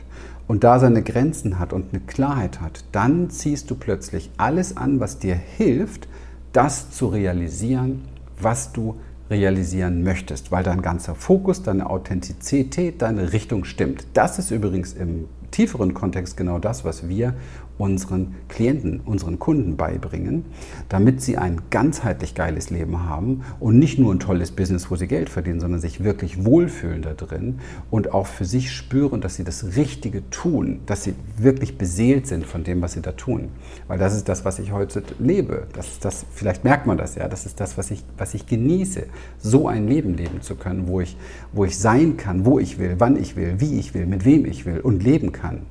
und 0.51 0.65
da 0.65 0.79
seine 0.79 1.01
Grenzen 1.01 1.59
hat 1.59 1.71
und 1.71 1.93
eine 1.93 2.01
Klarheit 2.01 2.59
hat, 2.59 2.83
dann 2.91 3.29
ziehst 3.29 3.71
du 3.71 3.75
plötzlich 3.75 4.31
alles 4.35 4.75
an, 4.75 4.99
was 4.99 5.17
dir 5.17 5.33
hilft, 5.33 6.09
das 6.51 6.91
zu 6.91 7.07
realisieren, 7.07 8.01
was 8.37 8.73
du 8.73 8.97
realisieren 9.29 10.03
möchtest, 10.03 10.51
weil 10.51 10.65
dein 10.65 10.81
ganzer 10.81 11.15
Fokus, 11.15 11.63
deine 11.63 11.89
Authentizität, 11.89 13.01
deine 13.01 13.31
Richtung 13.31 13.63
stimmt. 13.63 14.07
Das 14.13 14.39
ist 14.39 14.51
übrigens 14.51 14.91
im 14.91 15.29
tieferen 15.51 15.93
Kontext 15.93 16.35
genau 16.35 16.59
das, 16.59 16.83
was 16.83 17.07
wir 17.07 17.33
unseren 17.77 18.35
Klienten, 18.47 19.01
unseren 19.05 19.39
Kunden 19.39 19.75
beibringen, 19.77 20.45
damit 20.89 21.21
sie 21.21 21.37
ein 21.37 21.61
ganzheitlich 21.69 22.35
geiles 22.35 22.69
Leben 22.69 23.03
haben 23.07 23.41
und 23.59 23.79
nicht 23.79 23.97
nur 23.97 24.13
ein 24.13 24.19
tolles 24.19 24.51
Business, 24.51 24.91
wo 24.91 24.95
sie 24.95 25.07
Geld 25.07 25.29
verdienen, 25.29 25.59
sondern 25.59 25.81
sich 25.81 26.03
wirklich 26.03 26.45
wohlfühlen 26.45 27.01
da 27.01 27.13
drin 27.13 27.59
und 27.89 28.13
auch 28.13 28.27
für 28.27 28.45
sich 28.45 28.71
spüren, 28.71 29.21
dass 29.21 29.35
sie 29.35 29.43
das 29.43 29.75
Richtige 29.75 30.29
tun, 30.29 30.81
dass 30.85 31.03
sie 31.03 31.13
wirklich 31.37 31.77
beseelt 31.77 32.27
sind 32.27 32.45
von 32.45 32.63
dem, 32.63 32.81
was 32.81 32.93
sie 32.93 33.01
da 33.01 33.13
tun. 33.13 33.49
Weil 33.87 33.97
das 33.97 34.15
ist 34.15 34.29
das, 34.29 34.45
was 34.45 34.59
ich 34.59 34.71
heute 34.71 35.03
lebe. 35.19 35.67
Das 35.73 35.87
ist 35.87 36.05
das, 36.05 36.25
vielleicht 36.31 36.63
merkt 36.63 36.85
man 36.85 36.97
das 36.97 37.15
ja, 37.15 37.27
das 37.27 37.45
ist 37.45 37.59
das, 37.59 37.77
was 37.77 37.91
ich, 37.91 38.03
was 38.17 38.33
ich 38.33 38.45
genieße, 38.45 39.03
so 39.37 39.67
ein 39.67 39.87
Leben 39.87 40.15
leben 40.15 40.41
zu 40.41 40.55
können, 40.55 40.87
wo 40.87 41.01
ich, 41.01 41.17
wo 41.51 41.65
ich 41.65 41.77
sein 41.77 42.17
kann, 42.17 42.45
wo 42.45 42.59
ich 42.59 42.77
will, 42.77 42.95
wann 42.99 43.15
ich 43.15 43.35
will, 43.35 43.55
wie 43.57 43.79
ich 43.79 43.93
will, 43.93 44.05
mit 44.05 44.25
wem 44.25 44.45
ich 44.45 44.65
will 44.65 44.79
und 44.79 45.03
leben 45.03 45.31
kann 45.31 45.61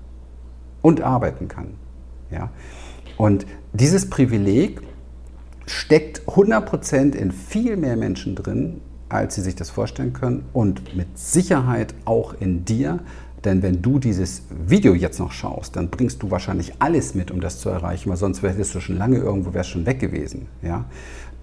und 0.83 1.01
arbeiten 1.03 1.49
kann. 1.49 1.75
Ja? 2.31 2.51
Und 3.17 3.47
dieses 3.73 4.09
Privileg 4.09 4.81
steckt 5.67 6.23
100% 6.23 7.15
in 7.15 7.33
viel 7.33 7.77
mehr 7.77 7.97
Menschen 7.97 8.35
drin, 8.35 8.81
als 9.09 9.35
sie 9.35 9.43
sich 9.43 9.55
das 9.55 9.71
vorstellen 9.71 10.13
können 10.13 10.45
und 10.53 10.97
mit 10.97 11.19
Sicherheit 11.19 11.95
auch 12.05 12.35
in 12.41 12.65
dir. 12.65 13.01
Denn 13.45 13.63
wenn 13.63 13.81
du 13.81 13.99
dieses 13.99 14.43
Video 14.51 14.95
jetzt 14.95 15.19
noch 15.19 15.33
schaust, 15.33 15.77
dann 15.77 15.89
bringst 15.89 16.23
du 16.23 16.31
wahrscheinlich 16.31 16.75
alles 16.79 17.15
mit, 17.15 17.31
um 17.31 17.41
das 17.41 17.59
zu 17.59 17.71
erreichen, 17.71 18.11
weil 18.11 18.17
sonst 18.17 18.43
wärst 18.43 18.75
du 18.75 18.81
schon 18.81 18.99
lange 18.99 19.17
irgendwo, 19.17 19.55
wärst 19.55 19.71
schon 19.71 19.87
weg 19.87 19.99
gewesen. 19.99 20.47
Ja? 20.63 20.85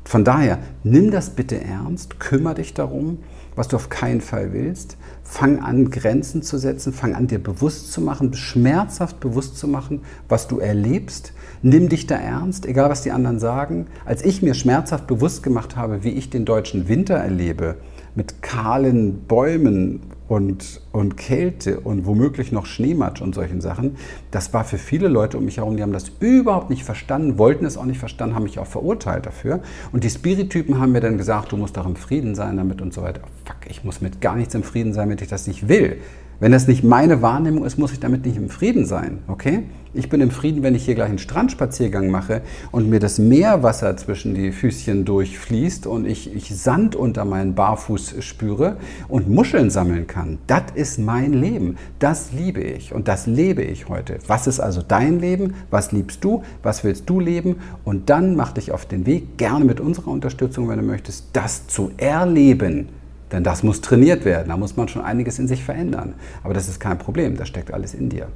Von 0.04 0.24
daher, 0.24 0.60
nimm 0.84 1.12
das 1.12 1.32
bitte 1.32 1.60
ernst, 1.60 2.20
kümmere 2.20 2.56
dich 2.56 2.74
darum, 2.74 3.20
was 3.58 3.68
du 3.68 3.76
auf 3.76 3.90
keinen 3.90 4.22
Fall 4.22 4.54
willst. 4.54 4.96
Fang 5.24 5.60
an, 5.60 5.90
Grenzen 5.90 6.44
zu 6.44 6.58
setzen, 6.58 6.94
fang 6.94 7.16
an, 7.16 7.28
dir 7.28 7.40
bewusst 7.40 7.92
zu 7.92 8.00
machen, 8.00 8.34
schmerzhaft 8.34 9.20
bewusst 9.20 9.58
zu 9.58 9.68
machen, 9.68 10.04
was 10.30 10.48
du 10.48 10.60
erlebst. 10.60 11.34
Nimm 11.62 11.90
dich 11.90 12.08
da 12.08 12.16
ernst, 12.16 12.66
egal 12.66 12.90
was 12.90 13.02
die 13.02 13.12
anderen 13.12 13.40
sagen. 13.40 13.88
Als 14.06 14.24
ich 14.24 14.42
mir 14.42 14.54
schmerzhaft 14.54 15.08
bewusst 15.08 15.44
gemacht 15.44 15.76
habe, 15.76 16.04
wie 16.04 16.12
ich 16.12 16.30
den 16.30 16.46
deutschen 16.46 16.88
Winter 16.88 17.16
erlebe, 17.16 17.76
mit 18.16 18.42
kahlen 18.42 19.26
Bäumen 19.28 20.02
und, 20.28 20.82
und 20.92 21.18
Kälte 21.18 21.80
und 21.80 22.06
womöglich 22.06 22.52
noch 22.52 22.66
Schneematsch 22.66 23.22
und 23.22 23.34
solchen 23.34 23.62
Sachen, 23.62 23.96
das 24.32 24.54
war 24.54 24.64
für 24.64 24.78
viele 24.78 25.08
Leute 25.08 25.38
um 25.38 25.46
mich 25.46 25.58
herum, 25.58 25.78
die 25.78 25.84
haben 25.84 25.94
das 25.94 26.12
überhaupt 26.20 26.70
nicht 26.70 26.84
verstanden, 26.84 27.38
wollten 27.38 27.66
es 27.66 27.78
auch 27.78 27.86
nicht 27.86 28.00
verstanden, 28.00 28.36
haben 28.36 28.44
mich 28.44 28.60
auch 28.60 28.68
verurteilt 28.68 29.26
dafür. 29.26 29.62
Und 29.92 30.04
die 30.04 30.10
Spiritypen 30.10 30.80
haben 30.80 30.92
mir 30.92 31.02
dann 31.02 31.18
gesagt, 31.18 31.52
du 31.52 31.58
musst 31.58 31.78
doch 31.78 31.86
im 31.86 31.96
Frieden 31.96 32.36
sein 32.36 32.58
damit 32.58 32.82
und 32.82 32.94
so 32.94 33.02
weiter. 33.02 33.22
Fuck, 33.46 33.70
ich 33.70 33.84
muss 33.84 34.02
mit 34.02 34.22
gar 34.22 34.36
nichts 34.36 34.54
im 34.54 34.64
Frieden 34.64 34.94
sein, 34.94 35.10
wenn 35.10 35.18
ich 35.18 35.28
das 35.28 35.48
nicht 35.48 35.68
will. 35.68 35.98
Wenn 36.40 36.52
das 36.52 36.68
nicht 36.68 36.84
meine 36.84 37.24
Wahrnehmung 37.24 37.66
ist, 37.66 37.80
muss 37.80 37.92
ich 37.92 38.00
damit 38.00 38.24
nicht 38.24 38.38
im 38.38 38.50
Frieden 38.50 38.86
sein, 38.86 39.20
okay? 39.28 39.64
Ich 39.96 40.08
bin 40.08 40.22
im 40.22 40.30
Frieden, 40.30 40.62
wenn 40.62 40.76
ich 40.76 40.86
hier 40.86 40.94
gleich 40.94 41.10
einen 41.10 41.18
Strandspaziergang 41.18 42.12
mache 42.12 42.44
und 42.72 42.88
mir 42.88 43.00
das 43.00 43.18
Meerwasser 43.18 43.98
zwischen 43.98 44.36
die 44.36 44.52
Füßchen 44.52 45.04
durchfließt 45.04 45.88
und 45.88 46.06
ich, 46.06 46.32
ich 46.36 46.56
Sand 46.56 46.96
unter 46.96 47.26
meinen 47.26 47.56
Barfuß 47.56 48.18
spüre 48.20 48.78
und 49.08 49.28
Muscheln 49.28 49.72
sammeln 49.72 50.06
kann. 50.06 50.38
Das 50.46 50.66
ist 50.76 51.00
mein 51.00 51.34
Leben. 51.34 51.78
Das 51.98 52.32
liebe 52.32 52.62
ich 52.62 52.94
und 52.94 53.08
das 53.08 53.26
lebe 53.26 53.64
ich 53.64 53.90
heute. 53.90 54.20
Was 54.28 54.46
ist 54.46 54.60
also 54.60 54.84
dein 54.88 55.20
Leben? 55.20 55.56
Was 55.72 55.92
liebst 55.92 56.24
du? 56.24 56.44
Was 56.62 56.84
willst 56.84 57.10
du 57.10 57.20
leben? 57.20 57.56
Und 57.84 58.12
dann 58.12 58.36
mach 58.36 58.52
dich 58.52 58.72
auf 58.72 58.86
den 58.86 59.08
Weg, 59.08 59.40
gerne 59.40 59.66
mit 59.66 59.80
unserer 59.80 60.10
Unterstützung, 60.10 60.70
wenn 60.70 60.78
du 60.78 60.86
möchtest, 60.86 61.30
das 61.34 61.66
zu 61.66 61.90
erleben 61.98 62.90
denn 63.32 63.44
das 63.44 63.64
muss 63.64 63.82
trainiert 63.82 64.26
werden, 64.26 64.50
da 64.50 64.58
muss 64.58 64.78
man 64.78 64.88
schon 64.88 65.02
einiges 65.02 65.40
in 65.40 65.48
sich 65.48 65.64
verändern. 65.64 66.14
Aber 66.44 66.54
das 66.54 66.68
ist 66.70 66.80
kein 66.80 66.98
Problem, 66.98 67.38
das 67.38 67.48
steckt 67.48 67.74
alles 67.74 67.94
in 67.94 68.10
dir. 68.10 68.28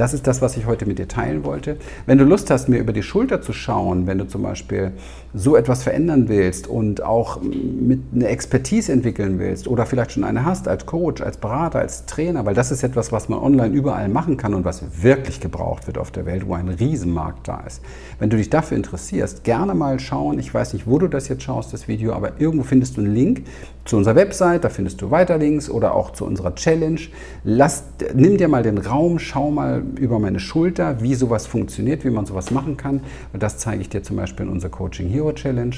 Das 0.00 0.14
ist 0.14 0.26
das, 0.26 0.40
was 0.40 0.56
ich 0.56 0.64
heute 0.64 0.86
mit 0.86 0.98
dir 0.98 1.08
teilen 1.08 1.44
wollte. 1.44 1.76
Wenn 2.06 2.16
du 2.16 2.24
Lust 2.24 2.50
hast, 2.50 2.70
mir 2.70 2.78
über 2.78 2.94
die 2.94 3.02
Schulter 3.02 3.42
zu 3.42 3.52
schauen, 3.52 4.06
wenn 4.06 4.16
du 4.16 4.26
zum 4.26 4.42
Beispiel 4.42 4.92
so 5.34 5.56
etwas 5.56 5.82
verändern 5.82 6.30
willst 6.30 6.66
und 6.66 7.02
auch 7.02 7.38
mit 7.42 8.00
eine 8.14 8.28
Expertise 8.28 8.92
entwickeln 8.92 9.38
willst 9.38 9.68
oder 9.68 9.84
vielleicht 9.84 10.12
schon 10.12 10.24
eine 10.24 10.46
hast 10.46 10.68
als 10.68 10.86
Coach, 10.86 11.20
als 11.20 11.36
Berater, 11.36 11.80
als 11.80 12.06
Trainer, 12.06 12.46
weil 12.46 12.54
das 12.54 12.72
ist 12.72 12.82
etwas, 12.82 13.12
was 13.12 13.28
man 13.28 13.40
online 13.40 13.74
überall 13.74 14.08
machen 14.08 14.38
kann 14.38 14.54
und 14.54 14.64
was 14.64 15.02
wirklich 15.02 15.38
gebraucht 15.38 15.86
wird 15.86 15.98
auf 15.98 16.10
der 16.10 16.24
Welt, 16.24 16.46
wo 16.46 16.54
ein 16.54 16.70
Riesenmarkt 16.70 17.46
da 17.46 17.60
ist. 17.66 17.82
Wenn 18.18 18.30
du 18.30 18.38
dich 18.38 18.48
dafür 18.48 18.78
interessierst, 18.78 19.44
gerne 19.44 19.74
mal 19.74 20.00
schauen. 20.00 20.38
Ich 20.38 20.54
weiß 20.54 20.72
nicht, 20.72 20.86
wo 20.86 20.98
du 20.98 21.08
das 21.08 21.28
jetzt 21.28 21.42
schaust, 21.42 21.74
das 21.74 21.88
Video, 21.88 22.14
aber 22.14 22.40
irgendwo 22.40 22.64
findest 22.64 22.96
du 22.96 23.02
einen 23.02 23.14
Link 23.14 23.42
zu 23.84 23.98
unserer 23.98 24.16
Website, 24.16 24.64
da 24.64 24.68
findest 24.68 25.02
du 25.02 25.10
weiter 25.10 25.36
Links 25.36 25.68
oder 25.68 25.94
auch 25.94 26.10
zu 26.10 26.24
unserer 26.24 26.54
Challenge. 26.54 27.00
Lass, 27.44 27.84
nimm 28.14 28.36
dir 28.36 28.48
mal 28.48 28.62
den 28.62 28.78
Raum, 28.78 29.18
schau 29.18 29.50
mal 29.50 29.82
über 29.98 30.18
meine 30.18 30.40
Schulter, 30.40 31.02
wie 31.02 31.14
sowas 31.14 31.46
funktioniert, 31.46 32.04
wie 32.04 32.10
man 32.10 32.26
sowas 32.26 32.50
machen 32.50 32.76
kann. 32.76 33.00
Das 33.32 33.58
zeige 33.58 33.82
ich 33.82 33.88
dir 33.88 34.02
zum 34.02 34.16
Beispiel 34.16 34.46
in 34.46 34.52
unserer 34.52 34.70
Coaching 34.70 35.08
Hero 35.08 35.32
Challenge. 35.32 35.76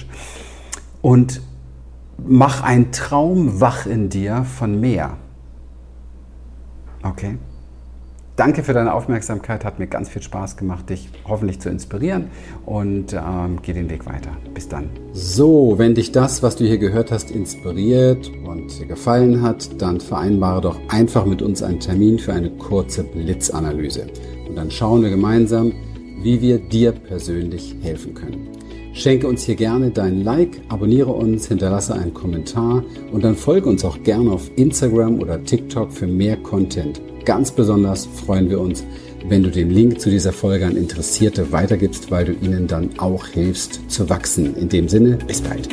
Und 1.00 1.42
mach 2.18 2.62
einen 2.62 2.92
Traum 2.92 3.60
wach 3.60 3.86
in 3.86 4.08
dir 4.08 4.44
von 4.44 4.80
mehr. 4.80 5.16
Okay? 7.02 7.38
Danke 8.34 8.62
für 8.62 8.72
deine 8.72 8.94
Aufmerksamkeit, 8.94 9.62
hat 9.62 9.78
mir 9.78 9.86
ganz 9.86 10.08
viel 10.08 10.22
Spaß 10.22 10.56
gemacht, 10.56 10.88
dich 10.88 11.10
hoffentlich 11.26 11.60
zu 11.60 11.68
inspirieren 11.68 12.30
und 12.64 13.12
ähm, 13.12 13.58
geh 13.60 13.74
den 13.74 13.90
Weg 13.90 14.06
weiter. 14.06 14.30
Bis 14.54 14.68
dann. 14.68 14.88
So, 15.12 15.74
wenn 15.76 15.94
dich 15.94 16.12
das, 16.12 16.42
was 16.42 16.56
du 16.56 16.64
hier 16.64 16.78
gehört 16.78 17.12
hast, 17.12 17.30
inspiriert 17.30 18.30
und 18.46 18.78
dir 18.78 18.86
gefallen 18.86 19.42
hat, 19.42 19.82
dann 19.82 20.00
vereinbare 20.00 20.62
doch 20.62 20.80
einfach 20.88 21.26
mit 21.26 21.42
uns 21.42 21.62
einen 21.62 21.78
Termin 21.78 22.18
für 22.18 22.32
eine 22.32 22.48
kurze 22.52 23.04
Blitzanalyse. 23.04 24.06
Und 24.48 24.56
dann 24.56 24.70
schauen 24.70 25.02
wir 25.02 25.10
gemeinsam, 25.10 25.72
wie 26.22 26.40
wir 26.40 26.58
dir 26.58 26.92
persönlich 26.92 27.76
helfen 27.82 28.14
können. 28.14 28.48
Schenke 28.94 29.26
uns 29.26 29.42
hier 29.42 29.56
gerne 29.56 29.90
dein 29.90 30.22
Like, 30.22 30.60
abonniere 30.68 31.12
uns, 31.12 31.48
hinterlasse 31.48 31.94
einen 31.94 32.14
Kommentar 32.14 32.82
und 33.12 33.24
dann 33.24 33.36
folge 33.36 33.68
uns 33.68 33.84
auch 33.84 34.02
gerne 34.02 34.30
auf 34.30 34.50
Instagram 34.56 35.18
oder 35.20 35.42
TikTok 35.44 35.92
für 35.92 36.06
mehr 36.06 36.38
Content. 36.38 37.02
Ganz 37.24 37.52
besonders 37.52 38.06
freuen 38.06 38.50
wir 38.50 38.60
uns, 38.60 38.84
wenn 39.28 39.42
du 39.42 39.50
den 39.50 39.70
Link 39.70 40.00
zu 40.00 40.10
dieser 40.10 40.32
Folge 40.32 40.66
an 40.66 40.76
Interessierte 40.76 41.52
weitergibst, 41.52 42.10
weil 42.10 42.24
du 42.24 42.32
ihnen 42.32 42.66
dann 42.66 42.98
auch 42.98 43.26
hilfst 43.26 43.80
zu 43.88 44.08
wachsen. 44.08 44.56
In 44.56 44.68
dem 44.68 44.88
Sinne, 44.88 45.18
bis 45.26 45.40
bald. 45.40 45.68